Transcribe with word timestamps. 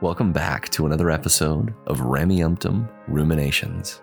Welcome 0.00 0.30
back 0.30 0.68
to 0.70 0.86
another 0.86 1.10
episode 1.10 1.74
of 1.88 1.98
Rameumptom 1.98 2.88
Ruminations. 3.08 4.00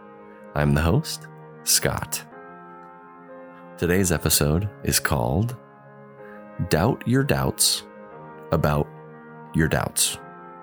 I'm 0.53 0.73
the 0.73 0.81
host, 0.81 1.29
Scott. 1.63 2.21
Today's 3.77 4.11
episode 4.11 4.69
is 4.83 4.99
called 4.99 5.55
Doubt 6.67 7.01
Your 7.07 7.23
Doubts 7.23 7.83
About 8.51 8.89
Your 9.53 9.69
Doubts. 9.69 10.17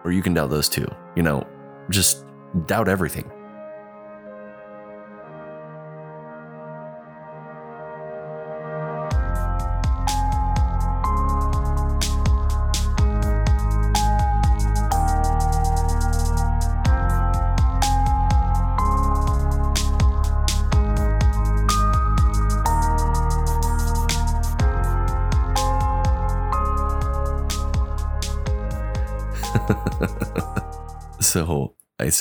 Or 0.05 0.13
you 0.13 0.21
can 0.21 0.35
doubt 0.35 0.51
those 0.51 0.69
too. 0.69 0.87
You 1.17 1.23
know, 1.23 1.47
just 1.89 2.27
doubt 2.67 2.89
everything. 2.89 3.33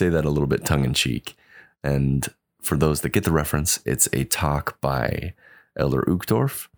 Say 0.01 0.09
that 0.09 0.25
a 0.25 0.29
little 0.29 0.47
bit 0.47 0.65
tongue 0.65 0.83
in 0.83 0.95
cheek. 0.95 1.37
And 1.83 2.27
for 2.59 2.75
those 2.75 3.01
that 3.01 3.09
get 3.09 3.23
the 3.23 3.31
reference, 3.31 3.79
it's 3.85 4.09
a 4.13 4.23
talk 4.23 4.81
by 4.81 5.35
Elder 5.77 6.01
Uchtdorf. 6.07 6.69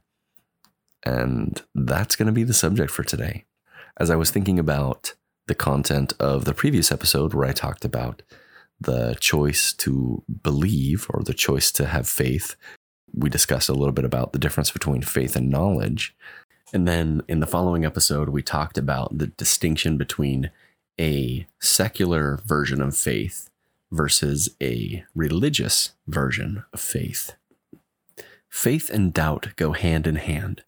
And 1.06 1.62
that's 1.74 2.18
going 2.18 2.26
to 2.26 2.34
be 2.34 2.44
the 2.44 2.54
subject 2.54 2.92
for 2.92 3.04
today. 3.04 3.46
As 3.98 4.10
I 4.10 4.18
was 4.18 4.30
thinking 4.30 4.60
about 4.60 5.14
the 5.48 5.56
content 5.56 6.14
of 6.20 6.44
the 6.44 6.54
previous 6.54 6.92
episode 6.92 7.34
where 7.34 7.48
I 7.48 7.54
talked 7.54 7.86
about 7.86 8.24
the 8.80 9.16
choice 9.22 9.72
to 9.74 10.24
believe 10.42 11.08
or 11.10 11.24
the 11.24 11.34
choice 11.34 11.72
to 11.74 11.86
have 11.86 12.08
faith, 12.08 12.58
we 13.14 13.30
discussed 13.30 13.70
a 13.70 13.74
little 13.74 13.94
bit 13.94 14.06
about 14.06 14.34
the 14.34 14.40
difference 14.40 14.72
between 14.72 15.02
faith 15.02 15.38
and 15.38 15.50
knowledge. 15.50 16.14
And 16.74 16.86
then 16.86 17.22
in 17.30 17.40
the 17.40 17.48
following 17.48 17.86
episode, 17.86 18.30
we 18.30 18.42
talked 18.42 18.78
about 18.78 19.18
the 19.18 19.28
distinction 19.28 19.98
between 19.98 20.52
a 21.00 21.48
secular 21.60 22.40
version 22.46 22.82
of 22.82 22.96
faith 22.96 23.50
versus 23.92 24.50
a 24.62 25.04
religious 25.16 25.94
version 26.08 26.64
of 26.74 26.80
faith. 26.80 27.36
Faith 28.50 28.90
and 28.90 29.14
doubt 29.14 29.50
go 29.56 29.74
hand 29.74 30.08
in 30.08 30.16
hand. 30.16 30.64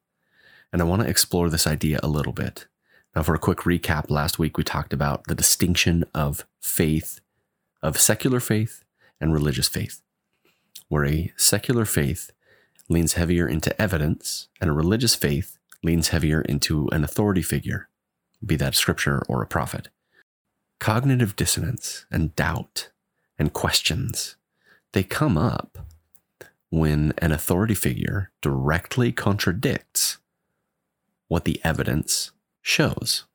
And 0.71 0.81
I 0.81 0.85
want 0.85 1.03
to 1.03 1.07
explore 1.07 1.49
this 1.49 1.67
idea 1.67 1.99
a 2.01 2.07
little 2.07 2.33
bit. 2.33 2.67
Now, 3.15 3.23
for 3.23 3.33
a 3.33 3.39
quick 3.39 3.59
recap, 3.59 4.09
last 4.09 4.39
week 4.39 4.57
we 4.57 4.63
talked 4.63 4.91
about 4.91 5.25
the 5.25 5.35
distinction 5.35 6.03
of 6.13 6.45
faith, 6.61 7.21
of 7.81 7.99
secular 7.99 8.39
faith 8.39 8.83
and 9.21 9.33
religious 9.33 9.67
faith, 9.67 10.01
where 10.89 11.05
a 11.05 11.31
secular 11.37 11.85
faith 11.85 12.31
leans 12.89 13.13
heavier 13.13 13.47
into 13.47 13.79
evidence 13.81 14.49
and 14.59 14.69
a 14.69 14.73
religious 14.73 15.15
faith 15.15 15.57
leans 15.83 16.09
heavier 16.09 16.41
into 16.41 16.89
an 16.89 17.03
authority 17.03 17.41
figure, 17.41 17.87
be 18.45 18.55
that 18.55 18.75
scripture 18.75 19.21
or 19.29 19.41
a 19.41 19.47
prophet. 19.47 19.89
Cognitive 20.79 21.35
dissonance 21.35 22.05
and 22.11 22.35
doubt 22.35 22.89
and 23.39 23.53
questions, 23.53 24.35
they 24.91 25.03
come 25.03 25.37
up 25.37 25.77
when 26.69 27.13
an 27.19 27.31
authority 27.31 27.73
figure 27.73 28.31
directly 28.41 29.11
contradicts 29.11 30.17
what 31.27 31.45
the 31.45 31.59
evidence 31.63 32.31
shows. 32.61 33.25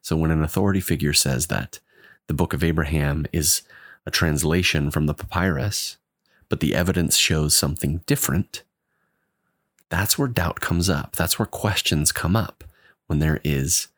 So 0.00 0.16
when 0.16 0.30
an 0.30 0.42
authority 0.42 0.80
figure 0.80 1.12
says 1.12 1.48
that 1.48 1.80
the 2.26 2.34
book 2.34 2.52
of 2.52 2.64
Abraham 2.64 3.26
is 3.32 3.62
a 4.06 4.10
translation 4.10 4.90
from 4.90 5.06
the 5.06 5.14
papyrus, 5.14 5.98
but 6.48 6.60
the 6.60 6.74
evidence 6.74 7.16
shows 7.16 7.54
something 7.54 8.02
different, 8.06 8.62
that's 9.90 10.18
where 10.18 10.28
doubt 10.28 10.60
comes 10.60 10.88
up. 10.88 11.16
That's 11.16 11.38
where 11.38 11.46
questions 11.46 12.12
come 12.12 12.36
up 12.36 12.64
when 13.06 13.18
there 13.18 13.40
is 13.44 13.88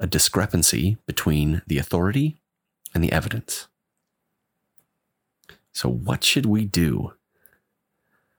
a 0.00 0.06
discrepancy 0.06 0.98
between 1.06 1.62
the 1.66 1.78
authority 1.78 2.40
and 2.94 3.02
the 3.02 3.12
evidence. 3.12 3.68
So, 5.72 5.88
what 5.88 6.22
should 6.22 6.46
we 6.46 6.64
do 6.64 7.14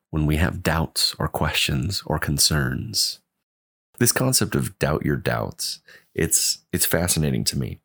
when 0.10 0.26
we 0.26 0.38
have 0.38 0.64
doubts 0.64 1.16
or 1.20 1.28
questions 1.28 2.02
or 2.06 2.18
concerns? 2.18 3.20
This 4.00 4.12
concept 4.12 4.56
of 4.56 4.78
doubt 4.80 5.06
your 5.06 5.18
doubts, 5.18 5.82
it's 6.14 6.60
it's 6.72 6.86
fascinating 6.86 7.44
to 7.46 7.58
me. 7.58 7.80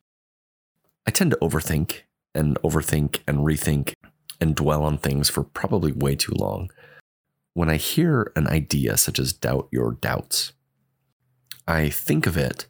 I 1.05 1.11
tend 1.11 1.31
to 1.31 1.37
overthink 1.41 2.01
and 2.33 2.57
overthink 2.63 3.19
and 3.27 3.39
rethink 3.39 3.93
and 4.39 4.55
dwell 4.55 4.83
on 4.83 4.97
things 4.97 5.29
for 5.29 5.43
probably 5.43 5.91
way 5.91 6.15
too 6.15 6.33
long. 6.33 6.71
When 7.53 7.69
I 7.69 7.75
hear 7.75 8.31
an 8.35 8.47
idea 8.47 8.95
such 8.97 9.19
as 9.19 9.33
doubt 9.33 9.67
your 9.71 9.91
doubts, 9.91 10.53
I 11.67 11.89
think 11.89 12.25
of 12.25 12.37
it 12.37 12.67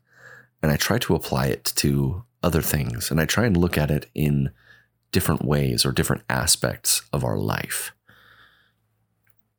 and 0.61 0.71
I 0.71 0.75
try 0.75 0.97
to 0.99 1.15
apply 1.15 1.47
it 1.47 1.65
to 1.77 2.23
other 2.43 2.61
things 2.61 3.11
and 3.11 3.19
I 3.19 3.25
try 3.25 3.45
and 3.45 3.55
look 3.55 3.77
at 3.77 3.91
it 3.91 4.09
in 4.13 4.51
different 5.11 5.43
ways 5.43 5.85
or 5.85 5.91
different 5.91 6.23
aspects 6.29 7.03
of 7.11 7.23
our 7.23 7.37
life. 7.37 7.91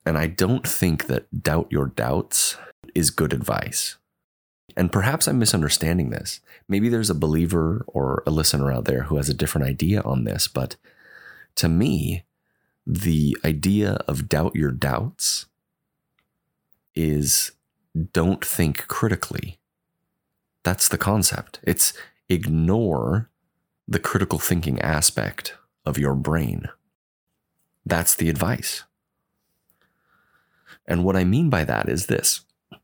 And 0.04 0.18
I 0.18 0.26
don't 0.26 0.66
think 0.66 1.06
that 1.06 1.42
doubt 1.42 1.68
your 1.70 1.86
doubts 1.86 2.56
is 2.94 3.10
good 3.10 3.32
advice. 3.32 3.96
And 4.76 4.90
perhaps 4.90 5.28
I'm 5.28 5.38
misunderstanding 5.38 6.10
this. 6.10 6.40
Maybe 6.68 6.88
there's 6.88 7.10
a 7.10 7.14
believer 7.14 7.84
or 7.86 8.22
a 8.26 8.30
listener 8.30 8.72
out 8.72 8.86
there 8.86 9.04
who 9.04 9.16
has 9.16 9.28
a 9.28 9.34
different 9.34 9.66
idea 9.66 10.00
on 10.00 10.24
this, 10.24 10.48
but 10.48 10.76
to 11.56 11.68
me, 11.68 12.24
the 12.86 13.36
idea 13.44 13.98
of 14.08 14.28
doubt 14.28 14.56
your 14.56 14.72
doubts 14.72 15.46
is 16.94 17.52
don't 18.12 18.44
think 18.44 18.86
critically. 18.88 19.58
That's 20.62 20.88
the 20.88 20.98
concept. 20.98 21.60
It's 21.62 21.92
ignore 22.28 23.28
the 23.88 23.98
critical 23.98 24.38
thinking 24.38 24.80
aspect 24.80 25.54
of 25.84 25.98
your 25.98 26.14
brain. 26.14 26.68
That's 27.84 28.14
the 28.14 28.28
advice. 28.28 28.84
And 30.86 31.04
what 31.04 31.16
I 31.16 31.24
mean 31.24 31.50
by 31.50 31.64
that 31.64 31.88
is 31.88 32.06
this 32.06 32.40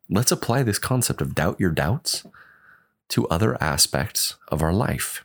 let's 0.08 0.32
apply 0.32 0.62
this 0.62 0.78
concept 0.78 1.20
of 1.20 1.34
doubt 1.34 1.60
your 1.60 1.70
doubts 1.70 2.26
to 3.08 3.28
other 3.28 3.62
aspects 3.62 4.36
of 4.48 4.62
our 4.62 4.72
life. 4.72 5.24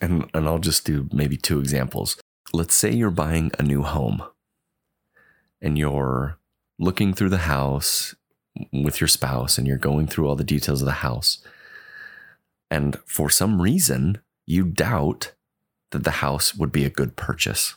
And, 0.00 0.30
and 0.34 0.46
I'll 0.46 0.58
just 0.58 0.84
do 0.84 1.08
maybe 1.12 1.36
two 1.36 1.60
examples. 1.60 2.16
Let's 2.52 2.74
say 2.74 2.92
you're 2.92 3.10
buying 3.10 3.50
a 3.58 3.62
new 3.62 3.82
home 3.82 4.22
and 5.60 5.78
you're 5.78 6.38
looking 6.78 7.14
through 7.14 7.30
the 7.30 7.38
house 7.38 8.14
with 8.72 9.00
your 9.00 9.08
spouse 9.08 9.58
and 9.58 9.66
you're 9.66 9.78
going 9.78 10.06
through 10.06 10.28
all 10.28 10.36
the 10.36 10.44
details 10.44 10.82
of 10.82 10.86
the 10.86 10.92
house. 10.92 11.38
And 12.74 12.98
for 13.06 13.30
some 13.30 13.62
reason, 13.62 14.18
you 14.46 14.64
doubt 14.64 15.32
that 15.92 16.02
the 16.02 16.18
house 16.22 16.56
would 16.56 16.72
be 16.72 16.84
a 16.84 16.90
good 16.90 17.14
purchase. 17.14 17.76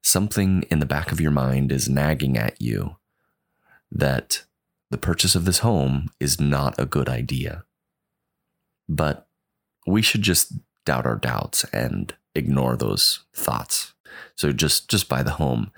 Something 0.00 0.62
in 0.70 0.78
the 0.78 0.86
back 0.86 1.10
of 1.10 1.20
your 1.20 1.32
mind 1.32 1.72
is 1.72 1.88
nagging 1.88 2.38
at 2.38 2.62
you 2.62 2.98
that 3.90 4.44
the 4.92 4.96
purchase 4.96 5.34
of 5.34 5.44
this 5.44 5.58
home 5.58 6.08
is 6.20 6.40
not 6.40 6.78
a 6.78 6.86
good 6.86 7.08
idea. 7.08 7.64
But 8.88 9.26
we 9.88 10.02
should 10.02 10.22
just 10.22 10.52
doubt 10.86 11.04
our 11.04 11.16
doubts 11.16 11.64
and 11.72 12.14
ignore 12.36 12.76
those 12.76 13.24
thoughts. 13.34 13.92
So 14.36 14.52
just 14.52 14.88
just 14.88 15.08
buy 15.08 15.24
the 15.24 15.38
home 15.42 15.72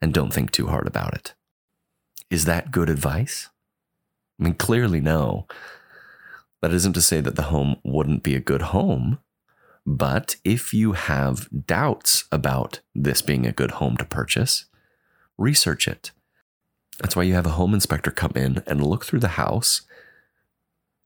and 0.00 0.14
don't 0.14 0.32
think 0.32 0.52
too 0.52 0.68
hard 0.68 0.86
about 0.86 1.12
it. 1.12 1.34
Is 2.30 2.46
that 2.46 2.70
good 2.70 2.88
advice? 2.88 3.50
I 4.40 4.44
mean, 4.44 4.54
clearly 4.54 5.02
no. 5.02 5.46
That 6.60 6.72
isn't 6.72 6.94
to 6.94 7.00
say 7.00 7.20
that 7.20 7.36
the 7.36 7.42
home 7.42 7.76
wouldn't 7.84 8.22
be 8.22 8.34
a 8.34 8.40
good 8.40 8.62
home, 8.62 9.18
but 9.86 10.36
if 10.44 10.74
you 10.74 10.92
have 10.92 11.48
doubts 11.66 12.24
about 12.32 12.80
this 12.94 13.22
being 13.22 13.46
a 13.46 13.52
good 13.52 13.72
home 13.72 13.96
to 13.96 14.04
purchase, 14.04 14.66
research 15.36 15.86
it. 15.86 16.10
That's 17.00 17.14
why 17.14 17.22
you 17.22 17.34
have 17.34 17.46
a 17.46 17.50
home 17.50 17.74
inspector 17.74 18.10
come 18.10 18.32
in 18.34 18.62
and 18.66 18.84
look 18.84 19.04
through 19.04 19.20
the 19.20 19.28
house 19.28 19.82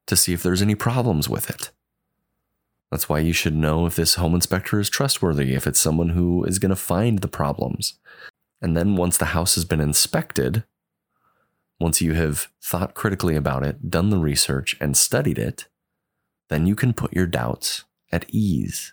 to 0.07 0.17
see 0.17 0.33
if 0.33 0.43
there's 0.43 0.63
any 0.63 0.75
problems 0.75 1.29
with 1.29 1.51
it. 1.51 1.71
That's 2.91 3.09
why 3.09 3.21
you 3.21 3.33
should 3.33 3.55
know 3.55 3.87
if 3.87 3.97
this 3.97 4.17
home 4.17 4.35
inspector 4.35 4.81
is 4.81 4.91
trustworthy, 4.91 5.55
if 5.55 5.67
it's 5.67 5.81
someone 5.81 6.11
who 6.11 6.45
is 6.45 6.59
going 6.59 6.71
to 6.71 6.77
find 6.77 7.21
the 7.21 7.29
problems. 7.29 7.99
And 8.61 8.77
then 8.77 8.97
once 8.97 9.17
the 9.17 9.27
house 9.27 9.55
has 9.55 9.65
been 9.65 9.81
inspected, 9.81 10.65
once 11.83 12.01
you 12.01 12.15
have 12.15 12.49
thought 12.63 12.95
critically 12.95 13.35
about 13.35 13.65
it, 13.65 13.91
done 13.91 14.11
the 14.11 14.19
research, 14.19 14.77
and 14.81 14.97
studied 14.97 15.37
it, 15.37 15.67
then 16.49 16.65
you 16.65 16.77
can 16.77 16.93
put 16.93 17.13
your 17.13 17.27
doubts 17.27 17.85
at 18.13 18.25
ease. 18.29 18.93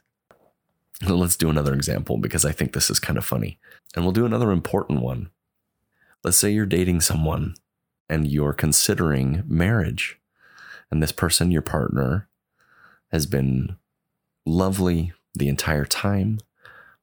Let's 1.07 1.37
do 1.37 1.51
another 1.51 1.75
example 1.75 2.17
because 2.17 2.45
I 2.45 2.51
think 2.51 2.73
this 2.73 2.89
is 2.89 2.99
kind 2.99 3.17
of 3.17 3.23
funny. 3.23 3.59
And 3.95 4.03
we'll 4.03 4.11
do 4.11 4.25
another 4.25 4.51
important 4.51 5.01
one. 5.01 5.29
Let's 6.23 6.37
say 6.37 6.49
you're 6.49 6.65
dating 6.65 7.01
someone 7.01 7.53
and 8.09 8.25
you're 8.25 8.53
considering 8.53 9.43
marriage, 9.45 10.19
and 10.89 11.01
this 11.01 11.11
person, 11.11 11.51
your 11.51 11.61
partner, 11.61 12.27
has 13.11 13.27
been 13.27 13.77
lovely 14.47 15.13
the 15.35 15.47
entire 15.47 15.85
time, 15.85 16.39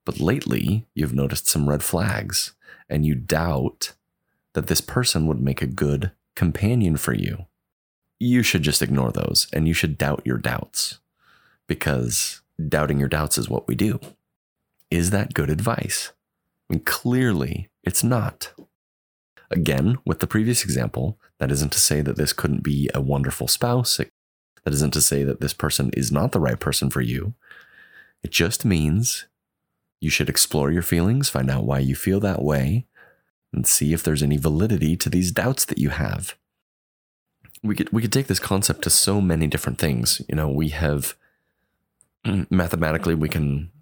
but 0.05 0.19
lately 0.19 0.88
you've 0.94 1.15
noticed 1.15 1.47
some 1.47 1.69
red 1.69 1.85
flags 1.85 2.55
and 2.88 3.06
you 3.06 3.15
doubt 3.15 3.93
that 4.56 4.69
this 4.69 4.81
person 4.81 5.26
would 5.26 5.38
make 5.38 5.61
a 5.61 5.67
good 5.67 6.12
companion 6.35 6.97
for 6.97 7.12
you. 7.12 7.44
You 8.19 8.43
should 8.43 8.62
just 8.62 8.81
ignore 8.81 9.12
those 9.12 9.49
and 9.53 9.69
you 9.69 9.75
should 9.75 9.99
doubt 9.99 10.23
your 10.25 10.38
doubts 10.38 10.99
because 11.67 12.41
doubting 12.67 12.99
your 12.99 13.11
doubts 13.11 13.37
is 13.37 13.50
what 13.50 13.69
we 13.69 13.75
do. 13.75 14.00
Is 14.91 15.11
that 15.11 15.35
good 15.35 15.50
advice? 15.50 16.12
I 16.70 16.73
mean, 16.73 16.85
clearly 16.85 17.69
it's 17.85 18.03
not. 18.03 18.55
Again, 19.50 19.99
with 20.06 20.20
the 20.20 20.26
previous 20.26 20.64
example, 20.64 21.19
that 21.38 21.52
isn't 21.52 21.73
to 21.73 21.79
say 21.79 22.00
that 22.00 22.17
this 22.17 22.32
couldn't 22.32 22.62
be 22.62 22.88
a 22.94 23.02
wonderful 23.02 23.49
spouse. 23.49 23.99
That 23.99 24.73
isn't 24.73 24.94
to 24.94 25.02
say 25.02 25.23
that 25.23 25.43
this 25.43 25.52
person 25.52 25.91
is 25.93 26.11
not 26.11 26.32
the 26.32 26.41
right 26.41 26.59
person 26.59 26.88
for 26.88 27.02
you. 27.02 27.35
It 28.23 28.31
just 28.31 28.64
means 28.64 29.26
you 30.00 30.09
should 30.09 30.31
explore 30.31 30.73
your 30.73 30.81
feelings, 30.81 31.29
find 31.29 31.50
out 31.50 31.67
why 31.67 31.81
you 31.81 31.94
feel 31.94 32.20
that 32.20 32.43
way, 32.43 32.87
and 33.56 33.67
see 33.67 33.93
if 33.93 34.03
there's 34.03 34.23
any 34.23 34.37
validity 34.37 34.97
to 34.97 35.08
these 35.08 35.32
doubts 35.32 35.64
that 35.64 35.79
you 35.79 35.88
have. 35.88 36.37
We 37.62 37.75
could 37.75 37.91
we 37.91 38.03
could 38.03 38.12
take 38.12 38.26
this 38.29 38.38
concept 38.38 38.82
to 38.82 38.91
so 38.91 39.20
many 39.20 39.47
different 39.47 39.79
things. 39.79 40.20
You 40.29 40.37
know, 40.37 40.49
we 40.49 40.69
have 40.69 41.14
mm, 42.25 42.47
mathematically 42.50 43.14
we 43.14 43.31
can 43.31 43.73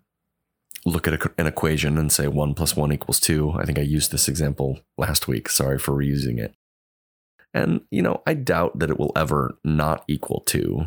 look 0.87 1.09
at 1.09 1.21
an 1.39 1.47
equation 1.47 1.99
and 1.99 2.13
say 2.13 2.29
one 2.29 2.55
plus 2.55 2.77
one 2.77 2.93
equals 2.93 3.21
two. 3.21 3.53
I 3.53 3.65
think 3.65 3.79
I 3.79 3.83
used 3.83 4.13
this 4.13 4.29
example 4.29 4.81
last 4.97 5.27
week. 5.29 5.49
Sorry 5.49 5.79
for 5.79 5.93
reusing 5.93 6.39
it. 6.39 6.55
And, 7.53 7.83
you 7.91 8.03
know, 8.03 8.23
I 8.27 8.35
doubt 8.35 8.79
that 8.81 8.91
it 8.91 8.99
will 8.99 9.13
ever 9.15 9.57
not 9.63 10.05
equal 10.09 10.41
two. 10.41 10.87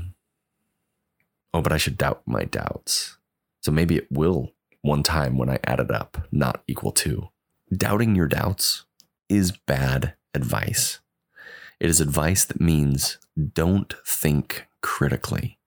Oh, 1.54 1.62
but 1.62 1.72
I 1.72 1.78
should 1.78 1.98
doubt 1.98 2.22
my 2.26 2.44
doubts. 2.44 3.18
So 3.62 3.72
maybe 3.72 3.96
it 3.96 4.12
will 4.12 4.52
one 4.82 5.02
time 5.02 5.38
when 5.38 5.50
I 5.50 5.60
add 5.64 5.80
it 5.80 5.92
up 5.92 6.28
not 6.32 6.62
equal 6.68 6.92
two. 6.92 7.30
Doubting 7.76 8.16
your 8.16 8.28
doubts 8.28 8.86
is 9.28 9.52
bad 9.52 10.14
advice. 10.34 11.00
It 11.80 11.90
is 11.90 12.00
advice 12.00 12.46
that 12.46 12.62
means 12.62 13.18
don't 13.54 13.94
think 14.06 14.68
critically. 14.82 15.60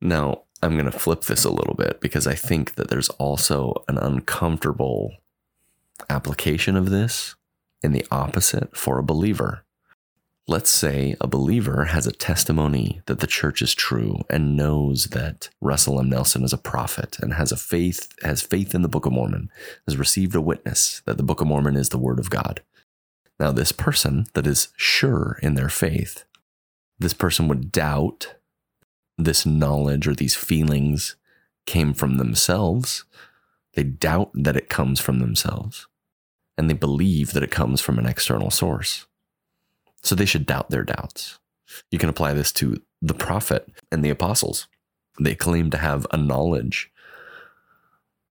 Now, 0.00 0.42
I'm 0.62 0.74
going 0.74 0.90
to 0.90 0.98
flip 0.98 1.22
this 1.22 1.44
a 1.44 1.50
little 1.50 1.74
bit 1.74 2.00
because 2.00 2.26
I 2.26 2.34
think 2.34 2.74
that 2.74 2.90
there's 2.90 3.08
also 3.10 3.84
an 3.88 3.96
uncomfortable 3.96 5.16
application 6.10 6.76
of 6.76 6.90
this 6.90 7.36
in 7.82 7.92
the 7.92 8.04
opposite 8.10 8.76
for 8.76 8.98
a 8.98 9.04
believer. 9.04 9.64
Let's 10.50 10.70
say 10.70 11.14
a 11.20 11.26
believer 11.26 11.84
has 11.84 12.06
a 12.06 12.10
testimony 12.10 13.02
that 13.04 13.20
the 13.20 13.26
church 13.26 13.60
is 13.60 13.74
true 13.74 14.22
and 14.30 14.56
knows 14.56 15.08
that 15.08 15.50
Russell 15.60 16.00
M. 16.00 16.08
Nelson 16.08 16.42
is 16.42 16.54
a 16.54 16.58
prophet 16.58 17.18
and 17.20 17.34
has 17.34 17.52
a 17.52 17.56
faith, 17.58 18.08
has 18.22 18.40
faith 18.40 18.74
in 18.74 18.80
the 18.80 18.88
Book 18.88 19.04
of 19.04 19.12
Mormon, 19.12 19.50
has 19.86 19.98
received 19.98 20.34
a 20.34 20.40
witness 20.40 21.02
that 21.04 21.18
the 21.18 21.22
Book 21.22 21.42
of 21.42 21.46
Mormon 21.46 21.76
is 21.76 21.90
the 21.90 21.98
Word 21.98 22.18
of 22.18 22.30
God. 22.30 22.62
Now, 23.38 23.52
this 23.52 23.72
person 23.72 24.24
that 24.32 24.46
is 24.46 24.68
sure 24.74 25.38
in 25.42 25.52
their 25.52 25.68
faith, 25.68 26.24
this 26.98 27.12
person 27.12 27.46
would 27.48 27.70
doubt 27.70 28.36
this 29.18 29.44
knowledge 29.44 30.08
or 30.08 30.14
these 30.14 30.34
feelings 30.34 31.16
came 31.66 31.92
from 31.92 32.16
themselves. 32.16 33.04
They 33.74 33.82
doubt 33.82 34.30
that 34.32 34.56
it 34.56 34.70
comes 34.70 34.98
from 34.98 35.18
themselves. 35.18 35.86
And 36.56 36.70
they 36.70 36.74
believe 36.74 37.34
that 37.34 37.42
it 37.42 37.50
comes 37.50 37.82
from 37.82 37.98
an 37.98 38.06
external 38.06 38.50
source. 38.50 39.04
So 40.02 40.14
they 40.14 40.24
should 40.24 40.46
doubt 40.46 40.70
their 40.70 40.84
doubts. 40.84 41.38
You 41.90 41.98
can 41.98 42.08
apply 42.08 42.32
this 42.32 42.52
to 42.52 42.80
the 43.02 43.14
prophet 43.14 43.68
and 43.92 44.04
the 44.04 44.10
apostles. 44.10 44.68
They 45.20 45.34
claim 45.34 45.70
to 45.70 45.78
have 45.78 46.06
a 46.12 46.16
knowledge 46.16 46.90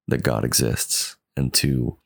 that 0.08 0.24
God 0.24 0.46
exists 0.46 1.18
and 1.36 1.54
to 1.56 1.98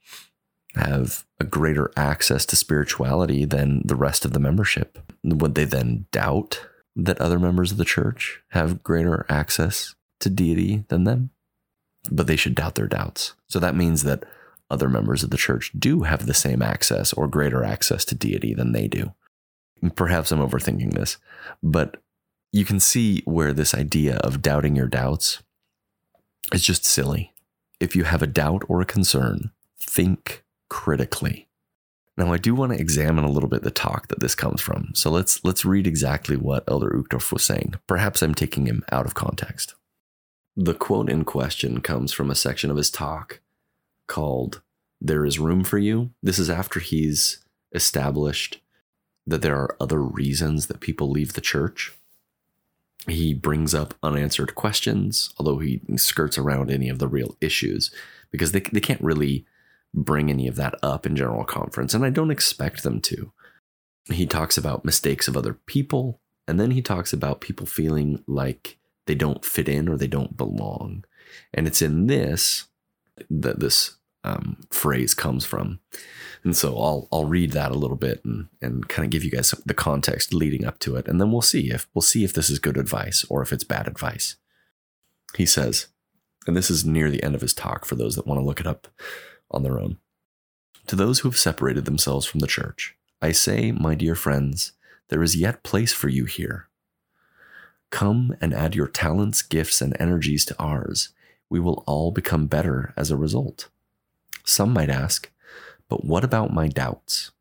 have 0.76 1.26
a 1.40 1.44
greater 1.44 1.92
access 1.96 2.46
to 2.48 2.56
spirituality 2.56 3.46
than 3.46 3.82
the 3.86 3.96
rest 3.96 4.26
of 4.26 4.34
the 4.34 4.40
membership. 4.40 4.98
Would 5.24 5.56
they 5.56 5.66
then 5.66 6.06
doubt 6.12 6.68
that 6.96 7.22
other 7.22 7.40
members 7.40 7.72
of 7.72 7.78
the 7.78 7.86
church 7.86 8.42
have 8.50 8.84
greater 8.84 9.26
access 9.30 9.96
to 10.20 10.30
deity 10.30 10.86
than 10.90 11.04
them, 11.04 11.30
but 12.12 12.28
they 12.28 12.36
should 12.36 12.56
doubt 12.56 12.76
their 12.76 12.88
doubts. 12.88 13.34
So 13.48 13.60
that 13.60 13.76
means 13.76 14.04
that 14.04 14.24
other 14.70 14.90
members 14.90 15.24
of 15.24 15.30
the 15.30 15.38
church 15.38 15.72
do 15.78 16.04
have 16.04 16.26
the 16.26 16.34
same 16.34 16.62
access 16.62 17.14
or 17.14 17.28
greater 17.28 17.64
access 17.64 18.06
to 18.06 18.16
deity 18.16 18.54
than 18.54 18.72
they 18.72 18.88
do. 18.88 19.14
Perhaps 19.96 20.32
I'm 20.32 20.40
overthinking 20.40 20.94
this, 20.94 21.18
but 21.64 21.98
you 22.52 22.66
can 22.66 22.80
see 22.80 23.22
where 23.26 23.54
this 23.54 23.74
idea 23.74 24.18
of 24.18 24.42
doubting 24.42 24.76
your 24.76 24.88
doubts 24.88 25.42
is 26.54 26.64
just 26.64 26.86
silly. 26.86 27.34
If 27.80 27.96
you 27.96 28.04
have 28.04 28.22
a 28.22 28.28
doubt 28.28 28.64
or 28.68 28.82
a 28.82 28.86
concern, 28.86 29.52
think 29.80 30.44
critically. 30.70 31.48
Now, 32.18 32.34
I 32.34 32.38
do 32.38 32.54
want 32.54 32.74
to 32.74 32.80
examine 32.80 33.24
a 33.24 33.32
little 33.32 33.50
bit 33.50 33.64
the 33.64 33.72
talk 33.72 34.10
that 34.10 34.20
this 34.20 34.36
comes 34.36 34.62
from. 34.62 34.92
So 34.94 35.10
let's 35.10 35.44
let's 35.44 35.66
read 35.66 35.88
exactly 35.88 36.36
what 36.36 36.66
Elder 36.68 36.90
Uchtdorf 36.90 37.32
was 37.32 37.44
saying. 37.44 37.76
Perhaps 37.88 38.22
I'm 38.22 38.36
taking 38.36 38.68
him 38.68 38.84
out 38.92 39.06
of 39.06 39.16
context. 39.16 39.76
The 40.56 40.74
quote 40.74 41.10
in 41.10 41.24
question 41.24 41.80
comes 41.80 42.12
from 42.12 42.30
a 42.30 42.36
section 42.36 42.70
of 42.70 42.78
his 42.78 42.92
talk 42.92 43.40
called 44.08 44.62
There 45.00 45.26
is 45.26 45.40
Room 45.40 45.64
for 45.64 45.78
You. 45.78 46.12
This 46.22 46.38
is 46.38 46.50
after 46.50 46.82
he's 46.82 47.44
established 47.74 48.60
that 49.28 49.42
there 49.42 49.58
are 49.58 49.76
other 49.80 50.02
reasons 50.02 50.68
that 50.68 50.80
people 50.80 51.10
leave 51.10 51.34
the 51.34 51.42
church. 51.42 51.94
He 53.08 53.34
brings 53.34 53.74
up 53.74 53.96
unanswered 54.04 54.56
questions, 54.56 55.34
although 55.38 55.60
he 55.60 55.82
skirts 55.96 56.38
around 56.38 56.70
any 56.70 56.90
of 56.90 57.00
the 57.00 57.08
real 57.08 57.36
issues 57.42 57.92
because 58.32 58.52
they, 58.52 58.60
they 58.60 58.80
can't 58.80 59.02
really 59.02 59.46
bring 59.94 60.30
any 60.30 60.48
of 60.48 60.56
that 60.56 60.76
up 60.82 61.06
in 61.06 61.16
general 61.16 61.44
conference, 61.44 61.94
and 61.94 62.06
I 62.06 62.10
don't 62.10 62.32
expect 62.32 62.84
them 62.84 63.02
to. 63.02 63.32
He 64.06 64.26
talks 64.26 64.58
about 64.58 64.86
mistakes 64.86 65.28
of 65.28 65.36
other 65.36 65.54
people, 65.54 66.20
and 66.48 66.60
then 66.60 66.72
he 66.72 66.82
talks 66.82 67.14
about 67.14 67.42
people 67.42 67.66
feeling 67.66 68.24
like 68.28 68.78
they 69.06 69.16
don't 69.16 69.44
fit 69.44 69.68
in 69.68 69.90
or 69.90 69.98
they 69.98 70.08
don't 70.08 70.38
belong. 70.38 71.04
And 71.54 71.68
it's 71.68 71.82
in 71.82 72.08
this 72.08 72.68
that 73.30 73.60
this 73.60 73.98
um, 74.24 74.58
phrase 74.70 75.14
comes 75.14 75.46
from. 75.46 75.80
And 76.44 76.56
so 76.56 76.78
I'll 76.78 77.08
I'll 77.12 77.26
read 77.26 77.52
that 77.52 77.72
a 77.72 77.78
little 77.78 77.98
bit 77.98 78.24
and 78.26 78.48
and 78.62 78.88
kind 78.88 79.06
of 79.06 79.12
give 79.12 79.24
you 79.24 79.32
guys 79.32 79.52
the 79.66 79.74
context 79.74 80.34
leading 80.34 80.66
up 80.66 80.80
to 80.80 80.96
it, 80.96 81.08
and 81.08 81.22
then 81.22 81.32
we'll 81.32 81.42
see 81.42 81.72
if 81.72 81.88
we'll 81.94 82.02
see 82.02 82.24
if 82.24 82.34
this 82.34 82.50
is 82.50 82.60
good 82.60 82.78
advice 82.78 83.24
or 83.30 83.42
if 83.42 83.54
it's 83.54 83.64
bad 83.64 83.88
advice. 83.88 84.38
He 85.38 85.46
says, 85.46 85.88
and 86.48 86.58
this 86.58 86.70
is 86.70 86.84
near 86.84 87.10
the 87.10 87.24
end 87.24 87.36
of 87.36 87.42
his 87.42 87.54
talk 87.54 87.86
for 87.86 87.96
those 87.96 88.16
that 88.16 88.28
want 88.28 88.40
to 88.40 88.46
look 88.46 88.60
it 88.60 88.68
up 88.68 88.88
on 89.52 89.64
their 89.64 89.80
own. 89.80 89.98
To 90.88 90.96
those 90.96 91.20
who 91.20 91.30
have 91.30 91.38
separated 91.38 91.86
themselves 91.86 92.26
from 92.26 92.40
the 92.40 92.48
church, 92.48 92.96
I 93.22 93.32
say, 93.32 93.72
my 93.72 93.96
dear 93.96 94.16
friends, 94.16 94.74
there 95.10 95.22
is 95.22 95.36
yet 95.36 95.64
place 95.64 95.94
for 95.94 96.10
you 96.10 96.26
here. 96.26 96.68
Come 97.92 98.36
and 98.42 98.54
add 98.54 98.76
your 98.76 98.88
talents, 98.88 99.42
gifts, 99.42 99.82
and 99.82 99.96
energies 100.00 100.44
to 100.46 100.56
ours. 100.60 101.10
We 101.50 101.60
will 101.60 101.84
all 101.86 102.12
become 102.12 102.48
better 102.48 102.94
as 102.98 103.12
a 103.12 103.18
result. 103.18 103.70
Some 104.44 104.74
might 104.74 104.90
ask, 104.90 105.30
but 105.90 106.06
what 106.06 106.24
about 106.24 106.54
my 106.54 106.68
doubts? 106.68 107.32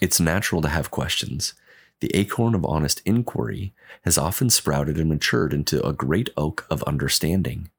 It's 0.00 0.20
natural 0.20 0.62
to 0.62 0.68
have 0.68 0.90
questions. 0.90 1.54
The 2.00 2.14
acorn 2.14 2.54
of 2.54 2.64
honest 2.64 3.02
inquiry 3.04 3.74
has 4.02 4.16
often 4.16 4.50
sprouted 4.50 4.98
and 4.98 5.10
matured 5.10 5.52
into 5.52 5.84
a 5.86 5.92
great 5.92 6.30
oak 6.36 6.66
of 6.70 6.82
understanding 6.84 7.70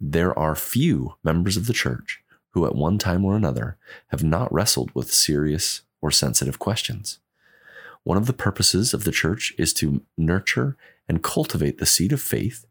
there 0.00 0.38
are 0.38 0.54
few 0.54 1.14
members 1.24 1.56
of 1.56 1.66
the 1.66 1.72
church 1.72 2.22
who, 2.50 2.66
at 2.66 2.74
one 2.74 2.98
time 2.98 3.24
or 3.24 3.34
another, 3.36 3.76
have 4.08 4.22
not 4.22 4.52
wrestled 4.52 4.90
with 4.94 5.12
serious 5.12 5.82
or 6.00 6.10
sensitive 6.10 6.58
questions. 6.58 7.18
One 8.02 8.18
of 8.18 8.26
the 8.26 8.32
purposes 8.34 8.92
of 8.92 9.04
the 9.04 9.12
church 9.12 9.54
is 9.58 9.72
to 9.74 10.02
nurture 10.18 10.76
and 11.08 11.22
cultivate 11.22 11.78
the 11.78 11.86
seed 11.86 12.12
of 12.12 12.20
faith, 12.20 12.66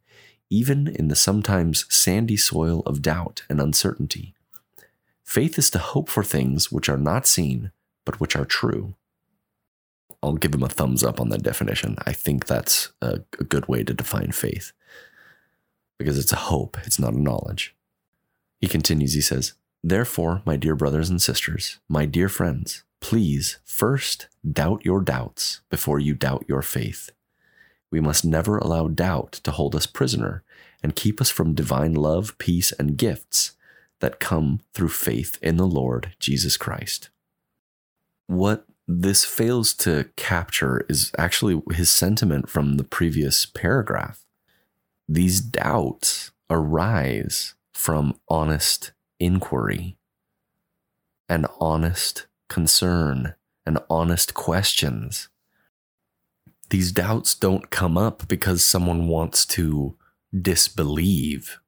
even 0.53 0.87
in 0.87 1.07
the 1.07 1.15
sometimes 1.15 1.83
sandy 1.89 2.37
soil 2.37 2.81
of 2.85 3.01
doubt 3.01 3.41
and 3.49 3.59
uncertainty. 3.59 4.35
Faith 5.23 5.57
is 5.57 5.71
to 5.71 5.79
hope 5.79 6.07
for 6.07 6.23
things 6.23 6.71
which 6.71 6.87
are 6.87 6.97
not 6.97 7.25
seen, 7.25 7.71
but 8.05 8.19
which 8.19 8.35
are 8.35 8.45
true. 8.45 8.93
I'll 10.21 10.35
give 10.35 10.53
him 10.53 10.61
a 10.61 10.69
thumbs 10.69 11.03
up 11.03 11.19
on 11.19 11.29
that 11.29 11.41
definition. 11.41 11.97
I 12.05 12.13
think 12.13 12.45
that's 12.45 12.91
a, 13.01 13.21
a 13.39 13.43
good 13.43 13.67
way 13.67 13.83
to 13.83 13.95
define 13.95 14.31
faith 14.31 14.73
because 15.97 16.19
it's 16.19 16.33
a 16.33 16.47
hope, 16.51 16.77
it's 16.83 16.99
not 16.99 17.13
a 17.13 17.19
knowledge. 17.19 17.75
He 18.61 18.67
continues, 18.67 19.13
he 19.13 19.21
says, 19.21 19.53
Therefore, 19.83 20.43
my 20.45 20.55
dear 20.55 20.75
brothers 20.75 21.09
and 21.09 21.19
sisters, 21.19 21.79
my 21.89 22.05
dear 22.05 22.29
friends, 22.29 22.83
please 22.99 23.57
first 23.65 24.27
doubt 24.49 24.85
your 24.85 25.01
doubts 25.01 25.61
before 25.71 25.97
you 25.97 26.13
doubt 26.13 26.45
your 26.47 26.61
faith. 26.61 27.09
We 27.93 28.01
must 28.01 28.25
never 28.25 28.57
allow 28.57 28.87
doubt 28.87 29.33
to 29.43 29.51
hold 29.51 29.75
us 29.75 29.85
prisoner 29.85 30.41
and 30.81 30.95
keep 30.95 31.21
us 31.21 31.29
from 31.29 31.53
divine 31.53 31.93
love, 31.93 32.35
peace, 32.39 32.71
and 32.71 32.97
gifts 32.97 33.51
that 34.01 34.19
come 34.19 34.61
through 34.73 34.89
faith 34.89 35.37
in 35.43 35.57
the 35.57 35.67
Lord 35.67 36.15
Jesus 36.19 36.57
Christ. 36.57 37.11
What 38.25 38.65
this 38.87 39.25
fails 39.25 39.75
to 39.75 40.09
capture 40.15 40.87
is 40.89 41.11
actually 41.19 41.61
his 41.73 41.91
sentiment 41.91 42.49
from 42.49 42.77
the 42.77 42.83
previous 42.83 43.45
paragraph 43.45 44.25
these 45.07 45.39
doubts 45.39 46.31
arise 46.49 47.53
from 47.75 48.19
honest 48.27 48.93
inquiry 49.19 49.97
and 51.29 51.45
honest 51.59 52.25
concern 52.49 53.35
and 53.67 53.77
honest 53.87 54.33
questions. 54.33 55.29
These 56.73 56.91
doubts 56.91 57.35
don't 57.35 57.69
come 57.69 57.99
up 57.99 58.27
because 58.27 58.65
someone 58.65 59.07
wants 59.07 59.45
to 59.45 59.95
disbelieve. 60.35 61.59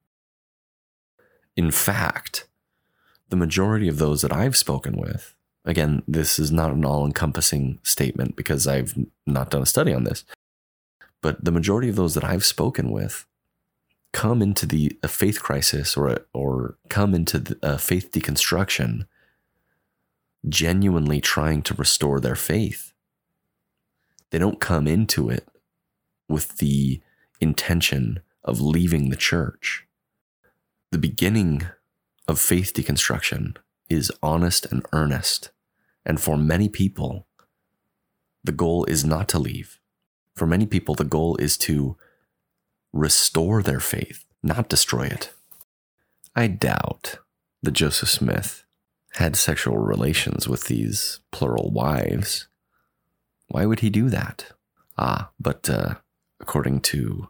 In 1.56 1.70
fact, 1.70 2.48
the 3.28 3.36
majority 3.36 3.86
of 3.86 3.98
those 3.98 4.22
that 4.22 4.32
I've 4.32 4.56
spoken 4.56 4.96
with, 4.96 5.32
again, 5.64 6.02
this 6.08 6.40
is 6.40 6.50
not 6.50 6.72
an 6.72 6.84
all 6.84 7.06
encompassing 7.06 7.78
statement 7.84 8.34
because 8.34 8.66
I've 8.66 8.98
not 9.24 9.48
done 9.50 9.62
a 9.62 9.66
study 9.66 9.94
on 9.94 10.02
this, 10.02 10.24
but 11.22 11.44
the 11.44 11.52
majority 11.52 11.88
of 11.88 11.94
those 11.94 12.14
that 12.14 12.24
I've 12.24 12.44
spoken 12.44 12.90
with 12.90 13.26
come 14.12 14.42
into 14.42 14.66
the 14.66 14.98
a 15.04 15.08
faith 15.08 15.40
crisis 15.40 15.96
or 15.96 16.08
a, 16.08 16.18
or 16.34 16.78
come 16.88 17.14
into 17.14 17.38
the, 17.38 17.58
a 17.62 17.78
faith 17.78 18.10
deconstruction 18.10 19.06
genuinely 20.48 21.20
trying 21.20 21.62
to 21.62 21.74
restore 21.74 22.18
their 22.18 22.34
faith. 22.34 22.92
They 24.30 24.38
don't 24.38 24.60
come 24.60 24.86
into 24.86 25.28
it 25.28 25.48
with 26.28 26.58
the 26.58 27.00
intention 27.40 28.20
of 28.44 28.60
leaving 28.60 29.10
the 29.10 29.16
church. 29.16 29.86
The 30.90 30.98
beginning 30.98 31.62
of 32.28 32.40
faith 32.40 32.72
deconstruction 32.74 33.56
is 33.88 34.12
honest 34.22 34.66
and 34.66 34.84
earnest. 34.92 35.50
And 36.04 36.20
for 36.20 36.36
many 36.36 36.68
people, 36.68 37.26
the 38.44 38.52
goal 38.52 38.84
is 38.84 39.04
not 39.04 39.28
to 39.30 39.38
leave. 39.38 39.80
For 40.34 40.46
many 40.46 40.66
people, 40.66 40.94
the 40.94 41.04
goal 41.04 41.36
is 41.36 41.56
to 41.58 41.96
restore 42.92 43.62
their 43.62 43.80
faith, 43.80 44.24
not 44.42 44.68
destroy 44.68 45.04
it. 45.04 45.32
I 46.34 46.46
doubt 46.48 47.18
that 47.62 47.72
Joseph 47.72 48.10
Smith 48.10 48.64
had 49.14 49.34
sexual 49.34 49.78
relations 49.78 50.46
with 50.46 50.64
these 50.64 51.20
plural 51.32 51.70
wives. 51.70 52.48
Why 53.48 53.66
would 53.66 53.80
he 53.80 53.90
do 53.90 54.08
that? 54.10 54.52
Ah, 54.98 55.30
but 55.38 55.68
uh, 55.68 55.96
according 56.40 56.80
to 56.80 57.28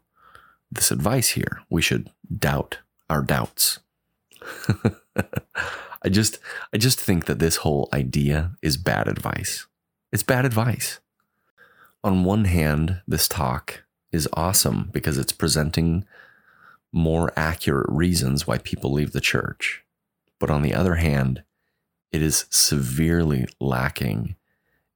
this 0.71 0.91
advice 0.91 1.31
here, 1.31 1.63
we 1.71 1.83
should 1.83 2.11
doubt 2.39 2.79
our 3.09 3.23
doubts. 3.23 3.81
I 6.03 6.09
just 6.09 6.39
I 6.73 6.79
just 6.79 7.01
think 7.01 7.27
that 7.27 7.39
this 7.39 7.57
whole 7.57 7.89
idea 7.93 8.53
is 8.63 8.77
bad 8.77 9.09
advice. 9.09 9.67
It's 10.13 10.23
bad 10.23 10.45
advice. 10.45 11.01
On 12.05 12.25
one 12.25 12.45
hand, 12.45 13.01
this 13.09 13.27
talk 13.27 13.85
is 14.13 14.29
awesome 14.35 14.91
because 14.93 15.19
it's 15.19 15.33
presenting 15.33 16.07
more 16.93 17.33
accurate 17.37 17.89
reasons 17.89 18.47
why 18.47 18.59
people 18.59 18.93
leave 18.93 19.13
the 19.13 19.21
church. 19.21 19.85
But 20.39 20.51
on 20.51 20.63
the 20.63 20.75
other 20.75 20.97
hand, 20.97 21.43
it 22.13 22.23
is 22.23 22.47
severely 22.51 23.47
lacking 23.61 24.37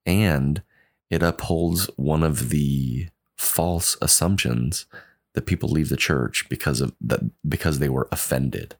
and 0.07 0.62
it 1.11 1.23
upholds 1.23 1.87
one 1.97 2.23
of 2.23 2.50
the 2.50 3.09
false 3.37 3.97
assumptions 4.00 4.87
that 5.35 5.47
people 5.47 5.69
leave 5.69 5.88
the 5.88 5.97
church 5.97 6.49
because 6.49 6.81
of 6.81 6.95
that 7.00 7.21
because 7.49 7.79
they 7.79 7.88
were 7.88 8.09
offended. 8.12 8.76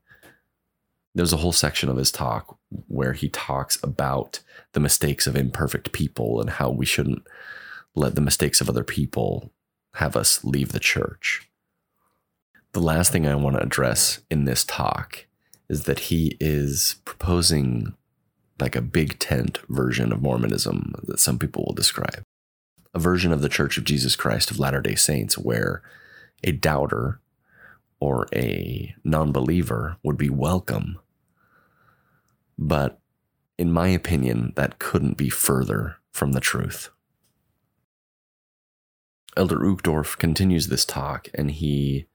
There's 1.15 1.33
a 1.33 1.39
whole 1.39 1.53
section 1.53 1.89
of 1.89 1.97
his 1.97 2.13
talk 2.13 2.57
where 2.87 3.15
he 3.15 3.29
talks 3.29 3.83
about 3.83 4.41
the 4.73 4.81
mistakes 4.81 5.27
of 5.27 5.35
imperfect 5.35 5.93
people 5.93 6.41
and 6.41 6.51
how 6.51 6.71
we 6.71 6.87
shouldn't 6.87 7.27
let 7.97 8.15
the 8.15 8.21
mistakes 8.21 8.61
of 8.61 8.69
other 8.69 8.85
people 8.85 9.53
have 9.95 10.15
us 10.17 10.45
leave 10.45 10.71
the 10.71 10.79
church. 10.79 11.49
The 12.73 12.81
last 12.81 13.11
thing 13.11 13.27
I 13.27 13.35
want 13.35 13.57
to 13.57 13.63
address 13.63 14.21
in 14.31 14.45
this 14.45 14.65
talk 14.65 15.27
is 15.69 15.85
that 15.85 15.99
he 15.99 16.37
is 16.39 16.97
proposing 17.05 17.95
like 18.61 18.77
a 18.77 18.83
big 18.83 19.19
tent 19.19 19.59
version 19.69 20.13
of 20.13 20.23
Mormonism 20.23 20.95
that 21.05 21.21
some 21.21 21.39
people 21.39 21.65
will 21.67 21.75
describe. 21.75 22.23
A 22.95 22.99
version 22.99 23.33
of 23.33 23.41
the 23.41 23.49
Church 23.49 23.79
of 23.79 23.85
Jesus 23.85 24.17
Christ 24.17 24.51
of 24.51 24.59
Latter 24.59 24.81
day 24.81 24.95
Saints 24.95 25.39
where 25.39 25.83
a 26.43 26.53
doubter 26.53 27.21
or 28.01 28.27
a 28.35 28.95
non 29.05 29.31
believer 29.31 29.97
would 30.03 30.17
be 30.17 30.31
welcome. 30.31 30.99
But 32.59 32.99
in 33.59 33.71
my 33.71 33.89
opinion, 33.89 34.53
that 34.57 34.79
couldn't 34.79 35.17
be 35.17 35.29
further 35.29 35.97
from 36.13 36.33
the 36.33 36.41
truth. 36.41 36.91
Elder 39.37 39.59
Uchtdorf 39.59 40.19
continues 40.19 40.69
this 40.69 40.85
talk 40.85 41.29
and 41.35 41.51
he 41.51 42.07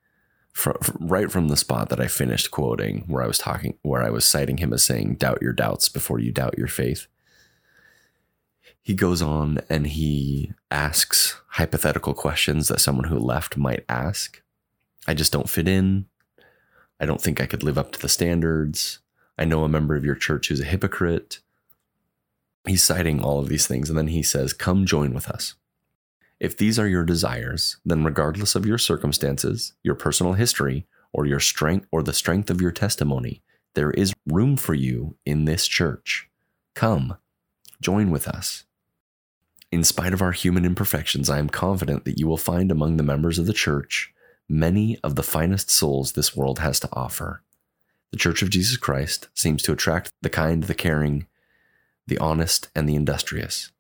from, 0.56 0.78
right 1.02 1.30
from 1.30 1.50
the 1.50 1.58
spot 1.58 1.90
that 1.90 2.00
I 2.00 2.08
finished 2.08 2.50
quoting, 2.50 3.04
where 3.08 3.22
I 3.22 3.28
was 3.28 3.38
talking, 3.38 3.78
where 3.82 4.02
I 4.02 4.10
was 4.10 4.26
citing 4.26 4.58
him 4.58 4.72
as 4.72 4.86
saying, 4.86 5.16
"Doubt 5.16 5.42
your 5.42 5.52
doubts 5.52 5.90
before 5.90 6.18
you 6.18 6.32
doubt 6.32 6.58
your 6.58 6.70
faith." 6.70 7.08
He 8.82 8.94
goes 8.94 9.22
on 9.22 9.60
and 9.70 9.86
he 9.86 10.54
asks 10.72 11.42
hypothetical 11.50 12.14
questions 12.14 12.70
that 12.70 12.80
someone 12.80 13.10
who 13.10 13.20
left 13.20 13.58
might 13.58 13.84
ask. 13.90 14.42
I 15.06 15.14
just 15.14 15.34
don't 15.34 15.50
fit 15.50 15.68
in. 15.68 16.06
I 17.02 17.06
don't 17.06 17.22
think 17.22 17.42
I 17.42 17.48
could 17.48 17.64
live 17.64 17.78
up 17.78 17.92
to 17.92 18.00
the 18.00 18.08
standards. 18.08 19.00
I 19.38 19.44
know 19.44 19.66
a 19.66 19.70
member 19.70 19.98
of 19.98 20.06
your 20.06 20.16
church 20.16 20.48
who's 20.48 20.62
a 20.62 20.66
hypocrite. 20.66 21.40
He's 22.66 22.84
citing 22.84 23.22
all 23.22 23.40
of 23.40 23.50
these 23.50 23.68
things, 23.68 23.90
and 23.90 23.98
then 23.98 24.08
he 24.08 24.24
says, 24.24 24.54
Come 24.54 24.86
join 24.86 25.14
with 25.14 25.28
us. 25.28 25.56
If 26.40 26.58
these 26.58 26.78
are 26.78 26.88
your 26.88 27.06
desires, 27.06 27.78
then 27.86 28.04
regardless 28.04 28.56
of 28.56 28.66
your 28.66 28.78
circumstances, 28.78 29.74
your 29.84 29.96
personal 29.96 30.34
history, 30.34 30.86
or 31.14 31.26
your 31.26 31.40
strength 31.40 31.88
or 31.92 32.04
the 32.04 32.14
strength 32.14 32.50
of 32.50 32.60
your 32.60 32.72
testimony, 32.72 33.42
there 33.74 33.92
is 33.92 34.14
room 34.28 34.58
for 34.58 34.74
you 34.74 35.16
in 35.26 35.46
this 35.46 35.66
church. 35.66 36.30
Come, 36.74 37.16
join 37.80 38.12
with 38.12 38.28
us. 38.28 38.66
In 39.72 39.84
spite 39.84 40.14
of 40.14 40.22
our 40.22 40.34
human 40.34 40.66
imperfections, 40.66 41.30
I 41.30 41.40
am 41.40 41.50
confident 41.50 42.04
that 42.04 42.20
you 42.20 42.28
will 42.28 42.38
find 42.38 42.70
among 42.70 42.98
the 42.98 43.04
members 43.04 43.40
of 43.40 43.46
the 43.46 43.54
church 43.54 44.14
many 44.50 45.00
of 45.04 45.16
the 45.16 45.24
finest 45.24 45.72
souls 45.72 46.12
this 46.12 46.36
world 46.36 46.60
has 46.60 46.80
to 46.82 46.90
offer. 46.94 47.42
The 48.12 48.18
Church 48.18 48.42
of 48.42 48.50
Jesus 48.50 48.78
Christ 48.78 49.28
seems 49.34 49.64
to 49.64 49.72
attract 49.72 50.12
the 50.22 50.30
kind, 50.30 50.64
the 50.64 50.76
caring, 50.76 51.28
the 52.08 52.18
honest, 52.20 52.70
and 52.76 52.88
the 52.88 52.96
industrious 52.96 53.72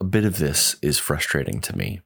a 0.00 0.04
bit 0.04 0.24
of 0.24 0.38
this 0.38 0.76
is 0.82 0.98
frustrating 0.98 1.60
to 1.62 1.76
me. 1.76 2.00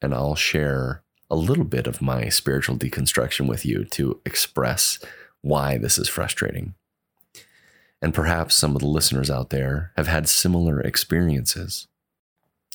And 0.00 0.14
I'll 0.14 0.34
share 0.34 1.02
a 1.30 1.36
little 1.36 1.64
bit 1.64 1.86
of 1.86 2.02
my 2.02 2.28
spiritual 2.28 2.76
deconstruction 2.76 3.48
with 3.48 3.64
you 3.64 3.84
to 3.86 4.20
express 4.26 4.98
why 5.40 5.78
this 5.78 5.98
is 5.98 6.08
frustrating. 6.08 6.74
And 8.02 8.12
perhaps 8.12 8.56
some 8.56 8.74
of 8.74 8.80
the 8.80 8.88
listeners 8.88 9.30
out 9.30 9.50
there 9.50 9.92
have 9.96 10.08
had 10.08 10.28
similar 10.28 10.80
experiences. 10.80 11.86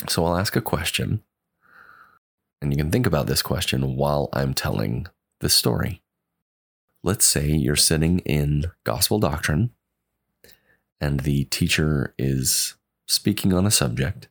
So 0.08 0.26
I'll 0.26 0.38
ask 0.38 0.56
a 0.56 0.62
question, 0.62 1.22
and 2.62 2.72
you 2.72 2.78
can 2.78 2.92
think 2.92 3.06
about 3.06 3.28
this 3.28 3.42
question 3.42 3.96
while 3.96 4.30
I'm 4.32 4.54
telling 4.54 5.08
the 5.40 5.50
story. 5.50 6.02
Let's 7.04 7.26
say 7.26 7.48
you're 7.48 7.76
sitting 7.76 8.20
in 8.20 8.72
gospel 8.84 9.20
doctrine, 9.20 9.72
and 11.00 11.22
the 11.22 11.46
teacher 11.46 12.14
is 12.18 12.76
speaking 13.08 13.54
on 13.54 13.66
a 13.66 13.72
subject, 13.72 14.28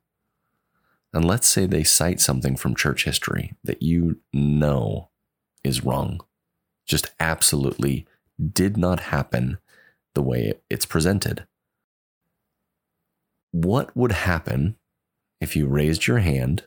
and 1.13 1.25
let's 1.25 1.49
say 1.49 1.67
they 1.67 1.83
cite 1.83 2.21
something 2.21 2.57
from 2.57 2.75
church 2.75 3.05
history 3.05 3.55
that 3.65 3.83
you 3.83 4.21
know 4.33 5.09
is 5.65 5.85
wrong, 5.85 6.21
just 6.87 7.11
absolutely 7.19 8.07
did 8.53 8.77
not 8.77 9.01
happen 9.01 9.59
the 10.15 10.23
way 10.23 10.53
it's 10.69 10.87
presented. 10.87 11.47
What 13.51 13.97
would 13.97 14.13
happen 14.13 14.77
if 15.41 15.57
you 15.57 15.67
raised 15.67 16.07
your 16.07 16.19
hand 16.19 16.65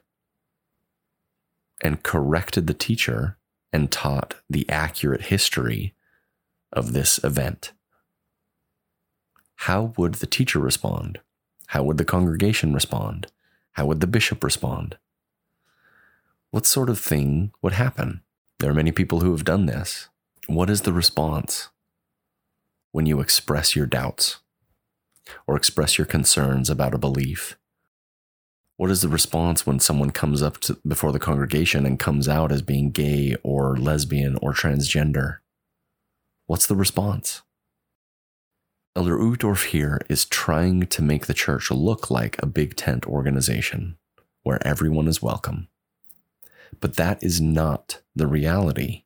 and 1.82 2.04
corrected 2.04 2.68
the 2.68 2.74
teacher 2.74 3.38
and 3.72 3.92
taught 3.92 4.36
the 4.50 4.68
accurate 4.68 5.26
history 5.26 5.94
of 6.74 6.94
this 6.94 7.24
event? 7.24 7.72
How 9.56 9.94
would 9.98 10.16
the 10.16 10.28
teacher 10.28 10.60
respond? 10.60 11.20
How 11.70 11.84
would 11.84 12.00
the 12.00 12.06
congregation 12.06 12.74
respond? 12.74 13.28
How 13.74 13.86
would 13.86 14.00
the 14.00 14.08
bishop 14.08 14.44
respond? 14.44 14.98
What 16.50 16.66
sort 16.66 16.90
of 16.90 16.98
thing 16.98 17.52
would 17.62 17.74
happen? 17.74 18.22
There 18.58 18.72
are 18.72 18.74
many 18.74 18.92
people 18.92 19.20
who 19.20 19.30
have 19.34 19.46
done 19.46 19.68
this. 19.68 20.10
What 20.48 20.72
is 20.72 20.82
the 20.82 20.94
response 20.94 21.70
when 22.92 23.06
you 23.06 23.20
express 23.20 23.76
your 23.76 23.86
doubts 23.86 24.40
or 25.46 25.56
express 25.56 26.00
your 26.00 26.08
concerns 26.08 26.72
about 26.72 26.96
a 26.96 26.98
belief? 26.98 27.56
What 28.78 28.90
is 28.90 29.04
the 29.04 29.08
response 29.08 29.68
when 29.68 29.80
someone 29.80 30.10
comes 30.10 30.42
up 30.42 30.60
to, 30.62 30.80
before 30.88 31.12
the 31.12 31.20
congregation 31.20 31.86
and 31.86 32.00
comes 32.00 32.28
out 32.28 32.52
as 32.52 32.64
being 32.64 32.90
gay 32.90 33.36
or 33.44 33.78
lesbian 33.78 34.40
or 34.42 34.54
transgender? 34.54 35.38
What's 36.48 36.66
the 36.66 36.76
response? 36.76 37.44
Elder 39.00 39.18
Uchtdorf 39.18 39.68
here 39.68 40.02
is 40.10 40.26
trying 40.26 40.86
to 40.88 41.02
make 41.02 41.26
the 41.26 41.34
church 41.34 41.72
look 41.72 42.12
like 42.12 42.36
a 42.38 42.46
big 42.46 42.76
tent 42.76 43.06
organization 43.06 43.98
where 44.44 44.60
everyone 44.68 45.08
is 45.08 45.22
welcome. 45.22 45.70
But 46.82 46.96
that 46.96 47.24
is 47.24 47.40
not 47.40 48.02
the 48.14 48.28
reality. 48.28 49.06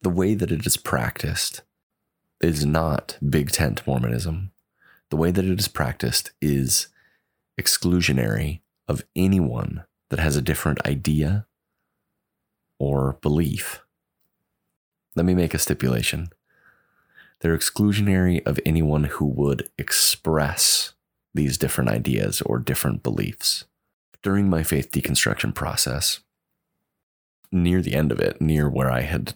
The 0.00 0.08
way 0.08 0.32
that 0.32 0.50
it 0.50 0.64
is 0.66 0.78
practiced 0.78 1.60
is 2.40 2.64
not 2.64 3.18
Big 3.28 3.50
Tent 3.50 3.86
Mormonism. 3.86 4.50
The 5.10 5.18
way 5.18 5.30
that 5.30 5.44
it 5.44 5.60
is 5.60 5.68
practiced 5.68 6.30
is 6.40 6.88
exclusionary 7.60 8.60
of 8.88 9.04
anyone 9.14 9.84
that 10.08 10.20
has 10.20 10.36
a 10.36 10.42
different 10.42 10.80
idea 10.86 11.46
or 12.78 13.18
belief. 13.20 13.82
Let 15.14 15.26
me 15.26 15.34
make 15.34 15.52
a 15.52 15.58
stipulation. 15.58 16.30
They're 17.40 17.56
exclusionary 17.56 18.44
of 18.46 18.58
anyone 18.66 19.04
who 19.04 19.26
would 19.26 19.70
express 19.78 20.94
these 21.34 21.58
different 21.58 21.90
ideas 21.90 22.42
or 22.42 22.58
different 22.58 23.02
beliefs. 23.02 23.64
During 24.22 24.50
my 24.50 24.62
faith 24.62 24.90
deconstruction 24.90 25.54
process, 25.54 26.20
near 27.52 27.80
the 27.80 27.94
end 27.94 28.10
of 28.10 28.18
it, 28.18 28.40
near 28.40 28.68
where 28.68 28.90
I 28.90 29.02
had 29.02 29.34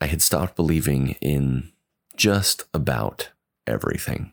I 0.00 0.06
had 0.06 0.22
stopped 0.22 0.56
believing 0.56 1.16
in 1.20 1.72
just 2.16 2.64
about 2.74 3.30
everything. 3.66 4.32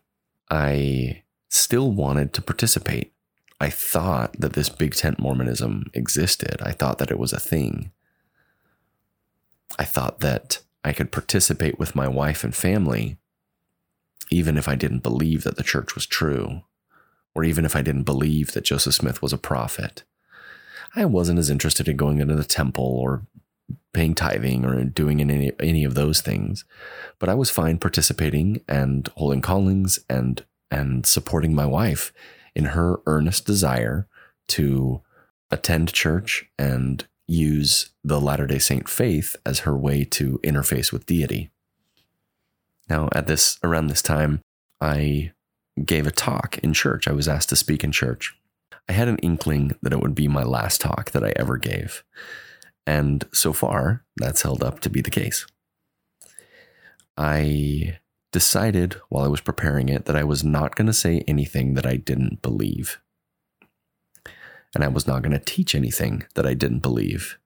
I 0.49 1.23
still 1.49 1.91
wanted 1.91 2.33
to 2.33 2.41
participate. 2.41 3.13
I 3.59 3.69
thought 3.69 4.39
that 4.39 4.53
this 4.53 4.69
big 4.69 4.95
tent 4.95 5.19
Mormonism 5.19 5.91
existed. 5.93 6.61
I 6.61 6.71
thought 6.71 6.97
that 6.99 7.11
it 7.11 7.19
was 7.19 7.33
a 7.33 7.39
thing. 7.39 7.91
I 9.77 9.85
thought 9.85 10.21
that 10.21 10.61
I 10.83 10.93
could 10.93 11.11
participate 11.11 11.77
with 11.77 11.95
my 11.95 12.07
wife 12.07 12.43
and 12.43 12.55
family, 12.55 13.17
even 14.31 14.57
if 14.57 14.67
I 14.67 14.75
didn't 14.75 15.03
believe 15.03 15.43
that 15.43 15.57
the 15.57 15.63
church 15.63 15.95
was 15.95 16.05
true, 16.05 16.61
or 17.35 17.43
even 17.43 17.65
if 17.65 17.75
I 17.75 17.81
didn't 17.81 18.03
believe 18.03 18.53
that 18.53 18.65
Joseph 18.65 18.95
Smith 18.95 19.21
was 19.21 19.33
a 19.33 19.37
prophet. 19.37 20.03
I 20.95 21.05
wasn't 21.05 21.39
as 21.39 21.49
interested 21.49 21.87
in 21.87 21.97
going 21.97 22.19
into 22.19 22.35
the 22.35 22.43
temple 22.43 22.85
or 22.85 23.23
paying 23.93 24.15
tithing 24.15 24.65
or 24.65 24.83
doing 24.83 25.21
any, 25.21 25.51
any 25.59 25.83
of 25.83 25.93
those 25.93 26.21
things, 26.21 26.65
but 27.19 27.29
I 27.29 27.35
was 27.35 27.49
fine 27.49 27.77
participating 27.77 28.61
and 28.67 29.07
holding 29.15 29.41
callings 29.41 29.99
and 30.09 30.43
and 30.71 31.05
supporting 31.05 31.55
my 31.55 31.65
wife 31.65 32.13
in 32.55 32.65
her 32.65 32.99
earnest 33.07 33.45
desire 33.45 34.07
to 34.47 35.01
attend 35.49 35.91
church 35.91 36.45
and 36.59 37.07
use 37.29 37.91
the 38.03 38.19
Latter 38.19 38.47
day 38.47 38.59
Saint 38.59 38.89
faith 38.89 39.35
as 39.45 39.59
her 39.59 39.77
way 39.77 40.03
to 40.03 40.39
interface 40.43 40.91
with 40.91 41.05
deity. 41.05 41.49
Now, 42.89 43.07
at 43.11 43.27
this, 43.27 43.59
around 43.63 43.87
this 43.87 44.01
time, 44.01 44.41
I 44.81 45.31
gave 45.85 46.07
a 46.07 46.11
talk 46.11 46.57
in 46.59 46.73
church. 46.73 47.07
I 47.07 47.11
was 47.11 47.27
asked 47.27 47.49
to 47.49 47.55
speak 47.55 47.83
in 47.83 47.91
church. 47.91 48.35
I 48.87 48.93
had 48.93 49.07
an 49.07 49.19
inkling 49.19 49.75
that 49.83 49.93
it 49.93 50.01
would 50.01 50.15
be 50.15 50.27
my 50.27 50.43
last 50.43 50.81
talk 50.81 51.11
that 51.11 51.23
I 51.23 51.33
ever 51.35 51.57
gave. 51.57 52.03
And 52.87 53.23
so 53.31 53.53
far, 53.53 54.03
that's 54.17 54.41
held 54.41 54.63
up 54.63 54.79
to 54.79 54.89
be 54.89 55.01
the 55.01 55.11
case. 55.11 55.45
I 57.15 57.99
decided 58.31 58.95
while 59.09 59.25
I 59.25 59.29
was 59.29 59.41
preparing 59.41 59.89
it 59.89 60.05
that 60.05 60.15
I 60.15 60.23
was 60.23 60.43
not 60.43 60.75
going 60.75 60.87
to 60.87 60.93
say 60.93 61.23
anything 61.27 61.75
that 61.75 61.85
I 61.85 61.97
didn't 61.97 62.41
believe 62.41 62.99
and 64.75 64.83
I 64.83 64.87
was 64.87 65.07
not 65.07 65.21
going 65.21 65.37
to 65.37 65.43
teach 65.43 65.75
anything 65.75 66.25
that 66.35 66.45
I 66.45 66.53
didn't 66.53 66.79
believe. 66.79 67.37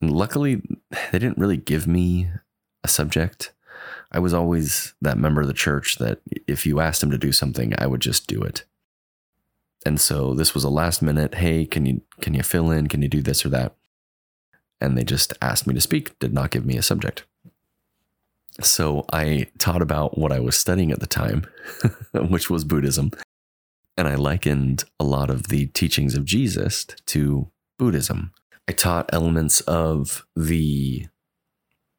And 0.00 0.10
luckily, 0.10 0.62
they 1.12 1.18
didn't 1.18 1.38
really 1.38 1.56
give 1.56 1.86
me 1.86 2.28
a 2.82 2.88
subject. 2.88 3.52
I 4.12 4.18
was 4.18 4.34
always 4.34 4.94
that 5.00 5.18
member 5.18 5.40
of 5.40 5.46
the 5.46 5.52
church 5.52 5.96
that 5.96 6.20
if 6.46 6.66
you 6.66 6.80
asked 6.80 7.02
him 7.02 7.10
to 7.10 7.18
do 7.18 7.32
something, 7.32 7.74
I 7.78 7.86
would 7.86 8.00
just 8.00 8.26
do 8.26 8.42
it. 8.42 8.64
And 9.86 10.00
so 10.00 10.34
this 10.34 10.52
was 10.52 10.64
a 10.64 10.70
last 10.70 11.00
minute, 11.00 11.36
hey, 11.36 11.64
can 11.64 11.86
you 11.86 12.02
can 12.20 12.34
you 12.34 12.42
fill 12.42 12.70
in? 12.70 12.88
Can 12.88 13.02
you 13.02 13.08
do 13.08 13.22
this 13.22 13.46
or 13.46 13.48
that? 13.50 13.76
And 14.80 14.96
they 14.96 15.04
just 15.04 15.32
asked 15.40 15.66
me 15.66 15.74
to 15.74 15.80
speak, 15.80 16.18
did 16.18 16.32
not 16.32 16.50
give 16.50 16.66
me 16.66 16.76
a 16.76 16.82
subject. 16.82 17.24
So 18.60 19.06
I 19.12 19.46
taught 19.58 19.80
about 19.80 20.18
what 20.18 20.32
I 20.32 20.40
was 20.40 20.56
studying 20.58 20.90
at 20.90 21.00
the 21.00 21.06
time, 21.06 21.46
which 22.12 22.50
was 22.50 22.64
Buddhism. 22.64 23.10
And 24.00 24.08
I 24.08 24.14
likened 24.14 24.84
a 24.98 25.04
lot 25.04 25.28
of 25.28 25.48
the 25.48 25.66
teachings 25.66 26.14
of 26.14 26.24
Jesus 26.24 26.86
to 27.04 27.50
Buddhism. 27.78 28.32
I 28.66 28.72
taught 28.72 29.12
elements 29.12 29.60
of 29.60 30.26
the 30.34 31.06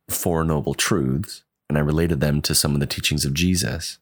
Four 0.10 0.44
Noble 0.44 0.74
Truths, 0.74 1.44
and 1.70 1.78
I 1.78 1.82
related 1.82 2.20
them 2.20 2.42
to 2.42 2.56
some 2.56 2.74
of 2.74 2.80
the 2.80 2.88
teachings 2.88 3.24
of 3.24 3.36
Jesus. 3.36 4.00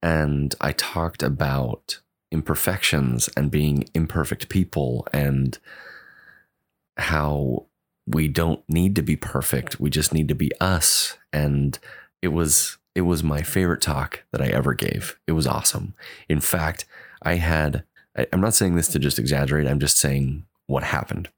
And 0.00 0.54
I 0.60 0.70
talked 0.70 1.24
about 1.24 2.00
imperfections 2.30 3.28
and 3.36 3.50
being 3.50 3.88
imperfect 3.92 4.48
people 4.48 5.04
and 5.12 5.58
how 6.96 7.66
we 8.06 8.28
don't 8.28 8.62
need 8.68 8.94
to 8.94 9.02
be 9.02 9.16
perfect. 9.16 9.80
We 9.80 9.90
just 9.90 10.14
need 10.14 10.28
to 10.28 10.36
be 10.36 10.52
us. 10.60 11.18
And 11.32 11.76
it 12.22 12.28
was 12.28 12.78
it 12.94 13.00
was 13.00 13.24
my 13.24 13.42
favorite 13.42 13.82
talk 13.82 14.22
that 14.30 14.40
I 14.40 14.46
ever 14.46 14.74
gave. 14.74 15.18
It 15.26 15.32
was 15.32 15.48
awesome. 15.48 15.94
In 16.28 16.40
fact, 16.40 16.86
I 17.26 17.34
had, 17.34 17.82
I, 18.16 18.28
am 18.32 18.40
not 18.40 18.54
saying 18.54 18.76
this 18.76 18.86
to 18.88 19.00
just 19.00 19.18
exaggerate, 19.18 19.66
I'm 19.66 19.80
just 19.80 19.98
saying 19.98 20.46
what 20.68 20.84
happened. 20.84 21.28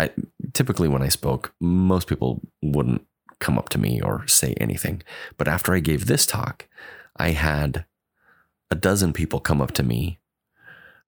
I, 0.00 0.10
typically, 0.52 0.88
when 0.88 1.02
I 1.02 1.08
spoke, 1.08 1.54
most 1.60 2.08
people 2.08 2.40
wouldn't 2.60 3.06
come 3.38 3.56
up 3.56 3.68
to 3.70 3.78
me 3.78 4.00
or 4.00 4.26
say 4.26 4.54
anything. 4.60 5.02
But 5.38 5.46
after 5.46 5.72
I 5.72 5.78
gave 5.78 6.06
this 6.06 6.26
talk, 6.26 6.66
I 7.16 7.30
had 7.30 7.84
a 8.72 8.74
dozen 8.74 9.12
people 9.12 9.38
come 9.38 9.60
up 9.60 9.70
to 9.72 9.84
me, 9.84 10.18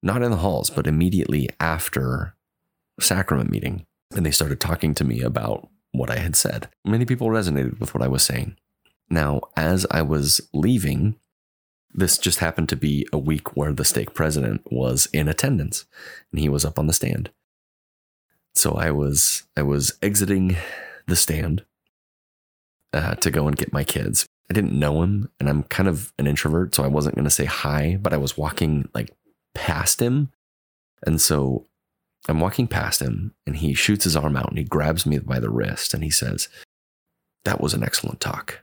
not 0.04 0.22
in 0.22 0.30
the 0.30 0.36
halls, 0.36 0.70
but 0.70 0.86
immediately 0.86 1.48
after 1.58 2.36
sacrament 3.00 3.50
meeting. 3.50 3.86
And 4.14 4.24
they 4.24 4.30
started 4.30 4.60
talking 4.60 4.94
to 4.94 5.04
me 5.04 5.20
about 5.20 5.68
what 5.90 6.10
I 6.10 6.18
had 6.18 6.36
said. 6.36 6.68
Many 6.84 7.06
people 7.06 7.26
resonated 7.26 7.80
with 7.80 7.92
what 7.92 8.04
I 8.04 8.08
was 8.08 8.22
saying. 8.22 8.56
Now, 9.10 9.40
as 9.56 9.84
I 9.90 10.02
was 10.02 10.40
leaving, 10.54 11.16
this 11.94 12.18
just 12.18 12.38
happened 12.38 12.68
to 12.70 12.76
be 12.76 13.06
a 13.12 13.18
week 13.18 13.56
where 13.56 13.72
the 13.72 13.84
stake 13.84 14.14
president 14.14 14.62
was 14.70 15.08
in 15.12 15.28
attendance 15.28 15.84
and 16.30 16.40
he 16.40 16.48
was 16.48 16.64
up 16.64 16.78
on 16.78 16.86
the 16.86 16.92
stand. 16.92 17.30
So 18.54 18.72
I 18.72 18.90
was 18.90 19.44
I 19.56 19.62
was 19.62 19.98
exiting 20.02 20.56
the 21.06 21.16
stand 21.16 21.64
uh, 22.92 23.14
to 23.16 23.30
go 23.30 23.46
and 23.48 23.56
get 23.56 23.72
my 23.72 23.84
kids. 23.84 24.26
I 24.50 24.54
didn't 24.54 24.78
know 24.78 25.02
him 25.02 25.30
and 25.40 25.48
I'm 25.48 25.62
kind 25.64 25.88
of 25.88 26.12
an 26.18 26.26
introvert, 26.26 26.74
so 26.74 26.84
I 26.84 26.88
wasn't 26.88 27.14
going 27.14 27.24
to 27.24 27.30
say 27.30 27.46
hi, 27.46 27.98
but 28.00 28.12
I 28.12 28.18
was 28.18 28.36
walking 28.36 28.88
like 28.94 29.14
past 29.54 30.00
him. 30.00 30.30
And 31.06 31.20
so 31.20 31.66
I'm 32.28 32.40
walking 32.40 32.68
past 32.68 33.00
him 33.00 33.34
and 33.46 33.56
he 33.56 33.74
shoots 33.74 34.04
his 34.04 34.16
arm 34.16 34.36
out 34.36 34.48
and 34.48 34.58
he 34.58 34.64
grabs 34.64 35.06
me 35.06 35.18
by 35.18 35.40
the 35.40 35.50
wrist 35.50 35.94
and 35.94 36.04
he 36.04 36.10
says, 36.10 36.48
That 37.44 37.60
was 37.60 37.74
an 37.74 37.82
excellent 37.82 38.20
talk. 38.20 38.62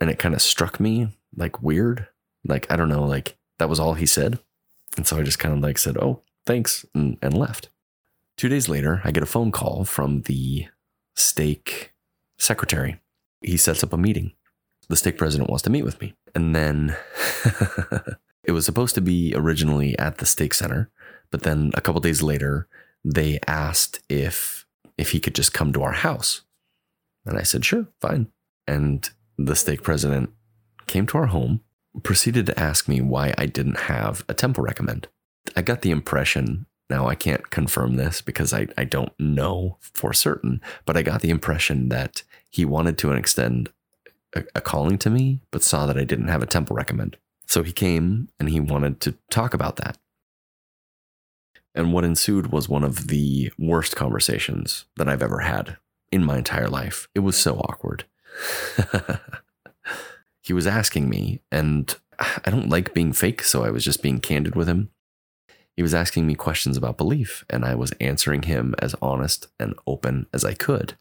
And 0.00 0.10
it 0.10 0.18
kind 0.18 0.34
of 0.34 0.42
struck 0.42 0.80
me 0.80 1.08
like 1.36 1.62
weird. 1.62 2.08
Like, 2.44 2.70
I 2.70 2.76
don't 2.76 2.88
know, 2.88 3.04
like 3.04 3.36
that 3.58 3.68
was 3.68 3.80
all 3.80 3.94
he 3.94 4.06
said. 4.06 4.38
And 4.96 5.06
so 5.06 5.18
I 5.18 5.22
just 5.22 5.38
kind 5.38 5.54
of 5.54 5.60
like 5.60 5.78
said, 5.78 5.96
oh, 5.96 6.22
thanks, 6.44 6.84
and, 6.94 7.16
and 7.22 7.36
left. 7.36 7.68
Two 8.36 8.48
days 8.48 8.68
later, 8.68 9.00
I 9.04 9.10
get 9.10 9.22
a 9.22 9.26
phone 9.26 9.52
call 9.52 9.84
from 9.84 10.22
the 10.22 10.66
stake 11.14 11.92
secretary. 12.38 13.00
He 13.40 13.56
sets 13.56 13.82
up 13.82 13.92
a 13.92 13.96
meeting. 13.96 14.32
The 14.88 14.96
stake 14.96 15.16
president 15.16 15.48
wants 15.48 15.62
to 15.62 15.70
meet 15.70 15.84
with 15.84 16.00
me. 16.00 16.14
And 16.34 16.54
then 16.54 16.96
it 18.44 18.52
was 18.52 18.64
supposed 18.64 18.94
to 18.96 19.00
be 19.00 19.32
originally 19.34 19.98
at 19.98 20.18
the 20.18 20.26
stake 20.26 20.54
center, 20.54 20.90
but 21.30 21.42
then 21.42 21.70
a 21.74 21.80
couple 21.80 22.00
days 22.00 22.22
later, 22.22 22.68
they 23.04 23.38
asked 23.46 24.00
if 24.08 24.66
if 24.98 25.10
he 25.10 25.20
could 25.20 25.34
just 25.34 25.54
come 25.54 25.72
to 25.72 25.82
our 25.82 25.92
house. 25.92 26.42
And 27.24 27.38
I 27.38 27.42
said, 27.42 27.64
sure, 27.64 27.86
fine. 28.00 28.28
And 28.66 29.08
the 29.38 29.56
stake 29.56 29.82
president 29.82 30.30
came 30.86 31.06
to 31.06 31.18
our 31.18 31.26
home 31.26 31.60
proceeded 32.02 32.46
to 32.46 32.58
ask 32.58 32.88
me 32.88 33.00
why 33.00 33.34
I 33.36 33.46
didn't 33.46 33.80
have 33.80 34.24
a 34.28 34.34
temple 34.34 34.64
recommend. 34.64 35.08
I 35.56 35.62
got 35.62 35.82
the 35.82 35.90
impression, 35.90 36.66
now 36.88 37.08
I 37.08 37.14
can't 37.14 37.50
confirm 37.50 37.96
this 37.96 38.20
because 38.22 38.52
I, 38.52 38.68
I 38.76 38.84
don't 38.84 39.12
know 39.18 39.76
for 39.80 40.12
certain, 40.12 40.60
but 40.84 40.96
I 40.96 41.02
got 41.02 41.20
the 41.20 41.30
impression 41.30 41.88
that 41.88 42.22
he 42.50 42.64
wanted 42.64 42.98
to 42.98 43.12
extend 43.12 43.70
a, 44.34 44.44
a 44.54 44.60
calling 44.60 44.98
to 44.98 45.10
me, 45.10 45.40
but 45.50 45.62
saw 45.62 45.86
that 45.86 45.98
I 45.98 46.04
didn't 46.04 46.28
have 46.28 46.42
a 46.42 46.46
temple 46.46 46.76
recommend. 46.76 47.16
So 47.46 47.62
he 47.62 47.72
came 47.72 48.28
and 48.38 48.48
he 48.48 48.60
wanted 48.60 49.00
to 49.00 49.16
talk 49.30 49.52
about 49.52 49.76
that. 49.76 49.98
And 51.74 51.92
what 51.92 52.04
ensued 52.04 52.52
was 52.52 52.68
one 52.68 52.84
of 52.84 53.08
the 53.08 53.50
worst 53.58 53.96
conversations 53.96 54.84
that 54.96 55.08
I've 55.08 55.22
ever 55.22 55.40
had 55.40 55.78
in 56.10 56.24
my 56.24 56.38
entire 56.38 56.68
life. 56.68 57.08
It 57.14 57.20
was 57.20 57.36
so 57.36 57.56
awkward. 57.58 58.04
he 60.42 60.52
was 60.52 60.66
asking 60.66 61.08
me, 61.08 61.40
and 61.50 61.94
I 62.18 62.50
don't 62.50 62.68
like 62.68 62.94
being 62.94 63.12
fake, 63.12 63.42
so 63.42 63.64
I 63.64 63.70
was 63.70 63.84
just 63.84 64.02
being 64.02 64.18
candid 64.18 64.54
with 64.54 64.68
him. 64.68 64.90
He 65.76 65.82
was 65.82 65.94
asking 65.94 66.26
me 66.26 66.34
questions 66.34 66.76
about 66.76 66.98
belief, 66.98 67.44
and 67.48 67.64
I 67.64 67.74
was 67.74 67.92
answering 68.00 68.42
him 68.42 68.74
as 68.80 68.94
honest 69.00 69.46
and 69.58 69.74
open 69.86 70.26
as 70.32 70.44
I 70.44 70.54
could. 70.54 70.96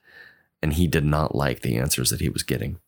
And 0.62 0.74
he 0.74 0.88
did 0.88 1.04
not 1.04 1.36
like 1.36 1.62
the 1.62 1.78
answers 1.78 2.12
that 2.12 2.22
he 2.22 2.30
was 2.30 2.44
getting. 2.44 2.80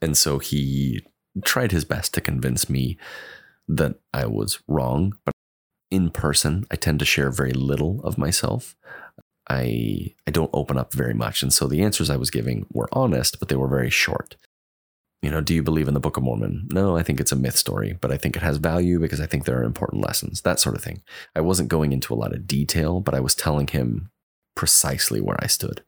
And 0.00 0.16
so 0.16 0.38
he 0.38 1.04
tried 1.44 1.72
his 1.72 1.84
best 1.84 2.14
to 2.14 2.20
convince 2.20 2.70
me 2.70 2.96
that 3.68 3.96
I 4.14 4.26
was 4.26 4.60
wrong. 4.68 5.14
But 5.24 5.34
in 5.90 6.10
person, 6.10 6.64
I 6.70 6.76
tend 6.76 7.00
to 7.00 7.04
share 7.04 7.30
very 7.30 7.52
little 7.52 8.00
of 8.02 8.16
myself. 8.16 8.76
I 9.48 10.14
I 10.26 10.30
don't 10.30 10.50
open 10.52 10.78
up 10.78 10.92
very 10.92 11.14
much. 11.14 11.42
And 11.42 11.52
so 11.52 11.66
the 11.66 11.82
answers 11.82 12.08
I 12.08 12.16
was 12.16 12.30
giving 12.30 12.66
were 12.72 12.88
honest, 12.92 13.38
but 13.38 13.48
they 13.48 13.56
were 13.56 13.68
very 13.68 13.90
short. 13.90 14.36
You 15.26 15.32
know, 15.32 15.40
do 15.40 15.56
you 15.56 15.62
believe 15.64 15.88
in 15.88 15.94
the 15.94 15.98
Book 15.98 16.16
of 16.16 16.22
Mormon? 16.22 16.68
No, 16.70 16.96
I 16.96 17.02
think 17.02 17.18
it's 17.18 17.32
a 17.32 17.36
myth 17.36 17.56
story, 17.56 17.98
but 18.00 18.12
I 18.12 18.16
think 18.16 18.36
it 18.36 18.42
has 18.42 18.58
value 18.58 19.00
because 19.00 19.20
I 19.20 19.26
think 19.26 19.44
there 19.44 19.58
are 19.58 19.64
important 19.64 20.06
lessons, 20.06 20.42
that 20.42 20.60
sort 20.60 20.76
of 20.76 20.84
thing. 20.84 21.02
I 21.34 21.40
wasn't 21.40 21.68
going 21.68 21.92
into 21.92 22.14
a 22.14 22.20
lot 22.22 22.32
of 22.32 22.46
detail, 22.46 23.00
but 23.00 23.12
I 23.12 23.18
was 23.18 23.34
telling 23.34 23.66
him 23.66 24.12
precisely 24.54 25.20
where 25.20 25.36
I 25.40 25.48
stood. 25.48 25.82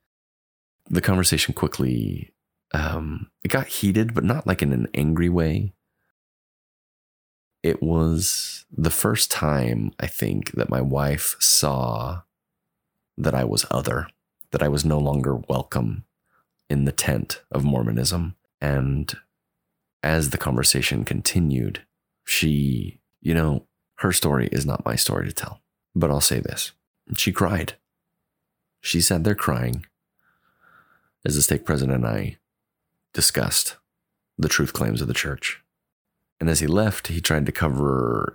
The 0.91 1.01
conversation 1.01 1.55
quickly 1.55 2.35
um, 2.73 3.31
it 3.45 3.53
got 3.53 3.69
heated, 3.69 4.13
but 4.13 4.25
not 4.25 4.45
like 4.45 4.61
in 4.61 4.73
an 4.73 4.89
angry 4.93 5.29
way. 5.29 5.73
It 7.63 7.81
was 7.81 8.67
the 8.77 8.91
first 8.91 9.31
time 9.31 9.93
I 10.01 10.09
think 10.09 10.51
that 10.55 10.69
my 10.69 10.81
wife 10.81 11.37
saw 11.39 12.23
that 13.17 13.35
I 13.35 13.45
was 13.45 13.65
other, 13.71 14.09
that 14.51 14.65
I 14.65 14.69
was 14.69 14.85
no 14.85 14.99
longer 14.99 15.37
welcome 15.37 16.07
in 16.69 16.87
the 16.87 16.93
tent 16.93 17.45
of 17.53 17.63
Mormonism. 17.63 18.35
And 18.61 19.17
as 20.03 20.31
the 20.31 20.39
conversation 20.39 21.05
continued, 21.05 21.85
she, 22.25 23.01
you 23.21 23.35
know, 23.35 23.67
her 23.97 24.13
story 24.13 24.49
is 24.53 24.65
not 24.65 24.85
my 24.85 24.95
story 24.95 25.27
to 25.27 25.33
tell. 25.33 25.61
But 25.95 26.11
I'll 26.11 26.21
say 26.21 26.41
this 26.41 26.73
she 27.17 27.33
cried. 27.33 27.77
She 28.81 29.01
sat 29.01 29.25
there 29.25 29.35
crying 29.35 29.87
as 31.25 31.35
the 31.35 31.43
stake 31.43 31.65
president 31.65 32.05
and 32.05 32.07
I 32.07 32.37
discussed 33.13 33.77
the 34.37 34.49
truth 34.49 34.73
claims 34.73 35.01
of 35.01 35.09
the 35.09 35.15
church. 35.15 35.63
And 36.41 36.49
as 36.49 36.61
he 36.61 36.67
left, 36.67 37.09
he 37.09 37.21
tried 37.21 37.47
to 37.47 37.53
cover. 37.53 38.33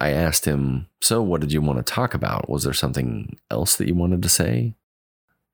I 0.00 0.10
asked 0.10 0.44
him, 0.44 0.88
So, 1.00 1.22
what 1.22 1.40
did 1.40 1.52
you 1.52 1.62
want 1.62 1.78
to 1.78 1.92
talk 1.92 2.12
about? 2.12 2.50
Was 2.50 2.64
there 2.64 2.74
something 2.74 3.38
else 3.50 3.76
that 3.76 3.88
you 3.88 3.94
wanted 3.94 4.22
to 4.22 4.28
say? 4.28 4.74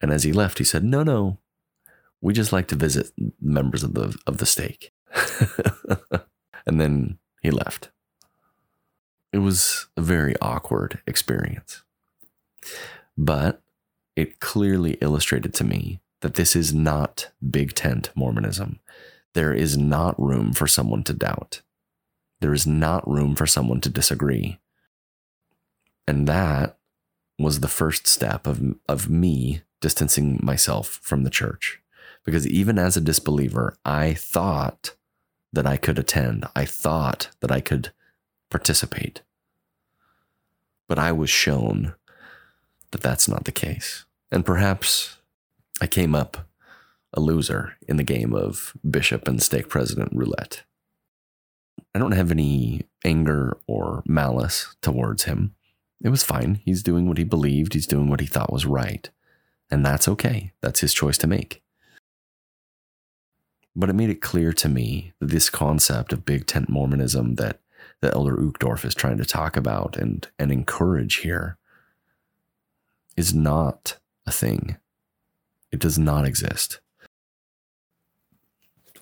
And 0.00 0.10
as 0.10 0.24
he 0.24 0.32
left, 0.32 0.58
he 0.58 0.64
said, 0.64 0.82
No, 0.82 1.04
no. 1.04 1.38
We 2.20 2.32
just 2.32 2.52
like 2.52 2.66
to 2.68 2.74
visit 2.74 3.12
members 3.40 3.84
of 3.84 3.94
the, 3.94 4.16
of 4.26 4.38
the 4.38 4.46
stake. 4.46 4.92
and 6.66 6.80
then 6.80 7.18
he 7.42 7.50
left. 7.50 7.90
It 9.32 9.38
was 9.38 9.86
a 9.96 10.02
very 10.02 10.34
awkward 10.40 11.00
experience. 11.06 11.82
But 13.16 13.62
it 14.14 14.40
clearly 14.40 14.92
illustrated 15.00 15.54
to 15.54 15.64
me 15.64 16.00
that 16.20 16.34
this 16.34 16.56
is 16.56 16.74
not 16.74 17.30
big 17.50 17.74
tent 17.74 18.10
Mormonism. 18.14 18.80
There 19.34 19.52
is 19.52 19.76
not 19.76 20.18
room 20.18 20.52
for 20.52 20.66
someone 20.66 21.02
to 21.04 21.12
doubt. 21.12 21.60
There 22.40 22.54
is 22.54 22.66
not 22.66 23.06
room 23.08 23.34
for 23.34 23.46
someone 23.46 23.80
to 23.82 23.90
disagree. 23.90 24.58
And 26.08 26.26
that 26.26 26.78
was 27.38 27.60
the 27.60 27.68
first 27.68 28.06
step 28.06 28.46
of, 28.46 28.62
of 28.88 29.10
me 29.10 29.62
distancing 29.80 30.40
myself 30.42 31.00
from 31.02 31.24
the 31.24 31.30
church. 31.30 31.80
Because 32.26 32.46
even 32.46 32.78
as 32.78 32.96
a 32.96 33.00
disbeliever, 33.00 33.78
I 33.84 34.12
thought 34.12 34.94
that 35.52 35.66
I 35.66 35.78
could 35.78 35.98
attend, 35.98 36.44
I 36.54 36.66
thought 36.66 37.30
that 37.40 37.50
I 37.50 37.60
could 37.60 37.92
participate. 38.50 39.22
But 40.88 40.98
I 40.98 41.12
was 41.12 41.30
shown 41.30 41.94
that 42.90 43.00
that's 43.00 43.28
not 43.28 43.44
the 43.44 43.52
case. 43.52 44.04
And 44.30 44.44
perhaps 44.44 45.16
I 45.80 45.86
came 45.86 46.14
up 46.14 46.48
a 47.14 47.20
loser 47.20 47.76
in 47.88 47.96
the 47.96 48.02
game 48.02 48.34
of 48.34 48.76
bishop 48.88 49.26
and 49.28 49.42
stake 49.42 49.68
president 49.68 50.10
roulette. 50.12 50.64
I 51.94 51.98
don't 51.98 52.12
have 52.12 52.30
any 52.30 52.82
anger 53.04 53.56
or 53.66 54.02
malice 54.04 54.74
towards 54.82 55.24
him. 55.24 55.54
It 56.02 56.10
was 56.10 56.24
fine. 56.24 56.60
He's 56.64 56.82
doing 56.82 57.08
what 57.08 57.18
he 57.18 57.24
believed, 57.24 57.72
he's 57.72 57.86
doing 57.86 58.10
what 58.10 58.20
he 58.20 58.26
thought 58.26 58.52
was 58.52 58.66
right. 58.66 59.08
And 59.70 59.86
that's 59.86 60.08
okay. 60.08 60.52
That's 60.60 60.80
his 60.80 60.92
choice 60.92 61.18
to 61.18 61.26
make. 61.26 61.62
But 63.76 63.90
it 63.90 63.94
made 63.94 64.08
it 64.08 64.22
clear 64.22 64.54
to 64.54 64.68
me 64.68 65.12
that 65.20 65.28
this 65.28 65.50
concept 65.50 66.12
of 66.12 66.24
big 66.24 66.46
tent 66.46 66.70
Mormonism 66.70 67.34
that, 67.34 67.60
that 68.00 68.14
Elder 68.14 68.34
Uchtdorf 68.34 68.86
is 68.86 68.94
trying 68.94 69.18
to 69.18 69.24
talk 69.26 69.56
about 69.56 69.96
and, 69.98 70.26
and 70.38 70.50
encourage 70.50 71.16
here 71.16 71.58
is 73.16 73.34
not 73.34 73.98
a 74.26 74.32
thing. 74.32 74.76
It 75.70 75.78
does 75.78 75.98
not 75.98 76.24
exist. 76.24 76.80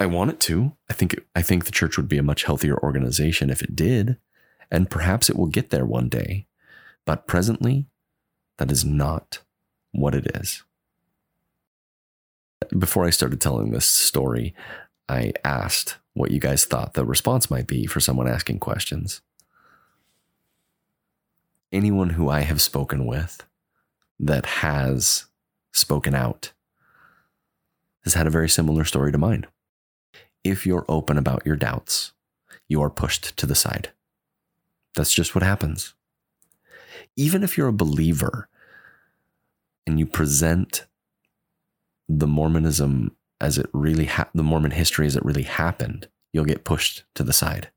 I 0.01 0.07
want 0.07 0.31
it 0.31 0.41
to. 0.41 0.73
I 0.91 0.93
think 0.93 1.21
I 1.37 1.43
think 1.43 1.65
the 1.65 1.73
church 1.73 1.97
would 1.97 2.09
be 2.09 2.19
a 2.19 2.23
much 2.23 2.45
healthier 2.45 2.77
organization 2.79 3.49
if 3.49 3.63
it 3.63 3.77
did, 3.77 4.17
and 4.71 4.91
perhaps 4.91 5.31
it 5.31 5.37
will 5.37 5.47
get 5.47 5.71
there 5.71 5.85
one 5.85 6.09
day. 6.09 6.47
But 7.05 7.29
presently, 7.29 7.87
that 8.59 8.73
is 8.73 8.85
not 8.85 9.39
what 9.93 10.15
it 10.17 10.37
is. 10.37 10.65
Before 12.77 13.05
I 13.05 13.11
started 13.11 13.41
telling 13.41 13.71
this 13.71 13.87
story, 13.87 14.55
I 15.09 15.33
asked 15.45 15.99
what 16.15 16.33
you 16.33 16.41
guys 16.41 16.65
thought 16.65 16.95
the 16.95 17.05
response 17.05 17.51
might 17.51 17.67
be 17.67 17.87
for 17.87 18.01
someone 18.01 18.27
asking 18.27 18.59
questions. 18.59 19.21
Anyone 21.73 22.11
who 22.11 22.29
I 22.29 22.41
have 22.41 22.61
spoken 22.61 23.07
with 23.07 23.45
that 24.19 24.47
has 24.47 25.27
spoken 25.73 26.15
out 26.15 26.53
has 28.03 28.15
had 28.15 28.27
a 28.27 28.31
very 28.31 28.49
similar 28.49 28.85
story 28.85 29.13
to 29.13 29.19
mine. 29.19 29.47
If 30.43 30.67
you're 30.67 30.85
open 30.89 31.17
about 31.17 31.47
your 31.47 31.57
doubts, 31.57 32.13
you 32.69 32.83
are 32.83 32.91
pushed 32.91 33.37
to 33.37 33.47
the 33.47 33.55
side. 33.55 33.91
That's 34.97 35.13
just 35.13 35.35
what 35.35 35.43
happens. 35.43 35.95
Even 37.17 37.43
if 37.45 37.57
you're 37.57 37.69
a 37.69 37.73
believer 37.73 38.49
and 39.87 39.99
you 39.99 40.07
present 40.07 40.87
the 42.09 42.27
Mormonism 42.27 43.17
as 43.41 43.59
it 43.59 43.67
really 43.73 44.07
ha- 44.07 44.29
the 44.35 44.43
Mormon 44.43 44.71
history 44.71 45.07
as 45.07 45.17
it 45.17 45.25
really 45.25 45.43
happened, 45.43 46.09
you'll 46.33 46.45
get 46.45 46.65
pushed 46.65 47.05
to 47.15 47.23
the 47.23 47.33
side. 47.33 47.71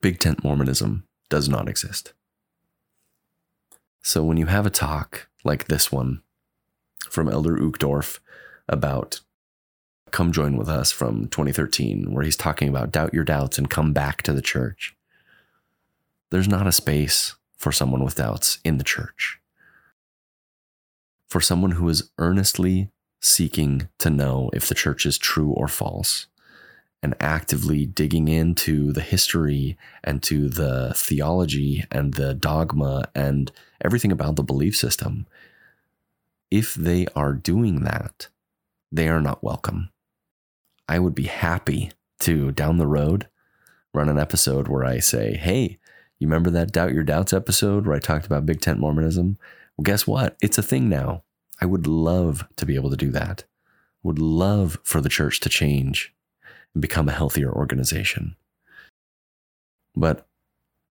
Big 0.00 0.18
tent 0.18 0.42
Mormonism 0.42 1.04
does 1.28 1.48
not 1.48 1.68
exist. 1.68 2.12
So 4.02 4.24
when 4.24 4.36
you 4.36 4.46
have 4.46 4.66
a 4.66 4.70
talk 4.70 5.28
like 5.44 5.66
this 5.66 5.92
one 5.92 6.22
from 7.08 7.28
Elder 7.28 7.56
Uchtdorf 7.56 8.18
about 8.68 9.20
Come 10.10 10.32
Join 10.32 10.56
With 10.56 10.68
Us 10.68 10.92
from 10.92 11.28
2013, 11.28 12.12
where 12.12 12.24
he's 12.24 12.36
talking 12.36 12.68
about 12.68 12.92
doubt 12.92 13.14
your 13.14 13.24
doubts 13.24 13.58
and 13.58 13.70
come 13.70 13.92
back 13.92 14.22
to 14.22 14.32
the 14.32 14.42
church. 14.42 14.94
There's 16.30 16.48
not 16.48 16.66
a 16.66 16.72
space 16.72 17.34
for 17.56 17.72
someone 17.72 18.04
with 18.04 18.16
doubts 18.16 18.58
in 18.64 18.78
the 18.78 18.84
church. 18.84 19.38
For 21.28 21.40
someone 21.40 21.72
who 21.72 21.88
is 21.88 22.10
earnestly 22.18 22.90
seeking 23.22 23.88
to 23.98 24.10
know 24.10 24.50
if 24.52 24.68
the 24.68 24.74
church 24.74 25.06
is 25.06 25.16
true 25.16 25.50
or 25.50 25.68
false 25.68 26.26
and 27.02 27.14
actively 27.20 27.86
digging 27.86 28.28
into 28.28 28.92
the 28.92 29.00
history 29.00 29.78
and 30.04 30.22
to 30.22 30.48
the 30.48 30.92
theology 30.94 31.84
and 31.90 32.14
the 32.14 32.34
dogma 32.34 33.08
and 33.14 33.50
everything 33.80 34.12
about 34.12 34.36
the 34.36 34.42
belief 34.42 34.76
system, 34.76 35.26
if 36.50 36.74
they 36.74 37.06
are 37.16 37.32
doing 37.32 37.84
that, 37.84 38.28
they 38.90 39.08
are 39.08 39.20
not 39.20 39.42
welcome. 39.42 39.90
I 40.88 40.98
would 40.98 41.14
be 41.14 41.24
happy 41.24 41.92
to 42.20 42.52
down 42.52 42.76
the 42.76 42.86
road 42.86 43.28
run 43.94 44.08
an 44.08 44.18
episode 44.18 44.68
where 44.68 44.84
I 44.84 44.98
say, 44.98 45.34
hey, 45.34 45.78
you 46.18 46.26
remember 46.26 46.50
that 46.50 46.72
Doubt 46.72 46.92
Your 46.92 47.02
Doubts 47.02 47.32
episode 47.32 47.86
where 47.86 47.96
I 47.96 48.00
talked 48.00 48.26
about 48.26 48.46
Big 48.46 48.60
Tent 48.60 48.78
Mormonism? 48.78 49.38
Well, 49.76 49.82
guess 49.82 50.06
what? 50.06 50.36
It's 50.40 50.58
a 50.58 50.62
thing 50.62 50.88
now. 50.88 51.24
I 51.62 51.64
would 51.64 51.86
love 51.86 52.44
to 52.56 52.66
be 52.66 52.74
able 52.74 52.90
to 52.90 52.96
do 52.96 53.12
that. 53.12 53.44
Would 54.02 54.18
love 54.18 54.78
for 54.82 55.00
the 55.00 55.08
church 55.08 55.38
to 55.38 55.48
change 55.48 56.12
and 56.74 56.82
become 56.82 57.08
a 57.08 57.12
healthier 57.12 57.52
organization. 57.52 58.34
But 59.94 60.26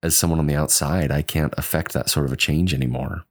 as 0.03 0.17
someone 0.17 0.39
on 0.39 0.47
the 0.47 0.58
outside, 0.58 1.10
I 1.10 1.21
can't 1.21 1.53
affect 1.58 1.93
that 1.93 2.10
sort 2.10 2.25
of 2.25 2.34
a 2.34 2.36
change 2.36 2.73
anymore. 2.73 3.23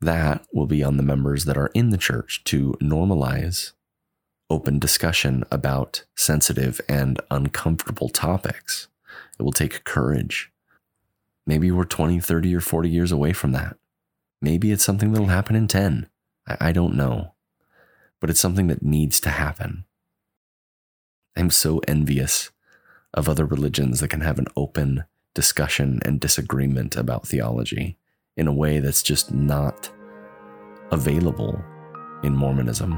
That 0.00 0.44
will 0.52 0.66
be 0.66 0.82
on 0.82 0.96
the 0.96 1.04
members 1.04 1.44
that 1.44 1.56
are 1.56 1.70
in 1.72 1.90
the 1.90 1.98
church 1.98 2.42
to 2.46 2.72
normalize 2.82 3.70
open 4.50 4.80
discussion 4.80 5.44
about 5.52 6.02
sensitive 6.16 6.80
and 6.88 7.20
uncomfortable 7.30 8.08
topics. 8.08 8.88
It 9.38 9.44
will 9.44 9.52
take 9.52 9.84
courage. 9.84 10.50
Maybe 11.46 11.70
we're 11.70 11.84
20, 11.84 12.18
30, 12.18 12.56
or 12.56 12.60
40 12.60 12.90
years 12.90 13.12
away 13.12 13.32
from 13.32 13.52
that. 13.52 13.76
Maybe 14.42 14.72
it's 14.72 14.84
something 14.84 15.12
that'll 15.12 15.28
happen 15.28 15.54
in 15.54 15.68
10. 15.68 16.08
I, 16.46 16.56
I 16.60 16.72
don't 16.72 16.96
know. 16.96 17.34
But 18.20 18.28
it's 18.28 18.40
something 18.40 18.66
that 18.66 18.82
needs 18.82 19.20
to 19.20 19.30
happen. 19.30 19.84
I'm 21.36 21.50
so 21.50 21.80
envious 21.88 22.50
of 23.14 23.28
other 23.28 23.46
religions 23.46 24.00
that 24.00 24.08
can 24.08 24.20
have 24.20 24.38
an 24.38 24.48
open 24.56 25.04
discussion 25.34 26.00
and 26.04 26.20
disagreement 26.20 26.96
about 26.96 27.26
theology 27.26 27.96
in 28.36 28.48
a 28.48 28.52
way 28.52 28.80
that's 28.80 29.02
just 29.02 29.32
not 29.32 29.90
available 30.90 31.62
in 32.24 32.34
Mormonism. 32.34 32.92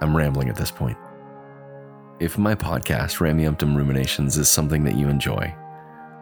I'm 0.00 0.16
rambling 0.16 0.48
at 0.48 0.56
this 0.56 0.70
point. 0.70 0.98
If 2.20 2.36
my 2.36 2.54
podcast, 2.54 3.18
Rameumptom 3.18 3.74
Ruminations, 3.74 4.36
is 4.36 4.48
something 4.48 4.84
that 4.84 4.96
you 4.96 5.08
enjoy, 5.08 5.54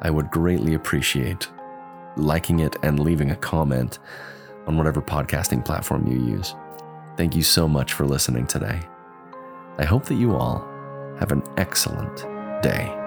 I 0.01 0.11
would 0.11 0.31
greatly 0.31 0.75
appreciate 0.75 1.49
liking 2.19 2.61
it 2.61 2.77
and 2.83 3.01
leaving 3.01 3.31
a 3.31 3.37
comment 3.37 3.99
on 4.67 4.77
whatever 4.77 5.01
podcasting 5.01 5.65
platform 5.65 6.07
you 6.07 6.19
use. 6.19 6.55
Thank 7.17 7.35
you 7.35 7.43
so 7.43 7.69
much 7.69 7.93
for 7.93 8.07
listening 8.07 8.47
today. 8.47 8.81
I 9.79 9.85
hope 9.85 10.05
that 10.07 10.17
you 10.17 10.35
all 10.35 10.67
have 11.19 11.33
an 11.33 11.43
excellent 11.57 12.17
day. 12.63 12.98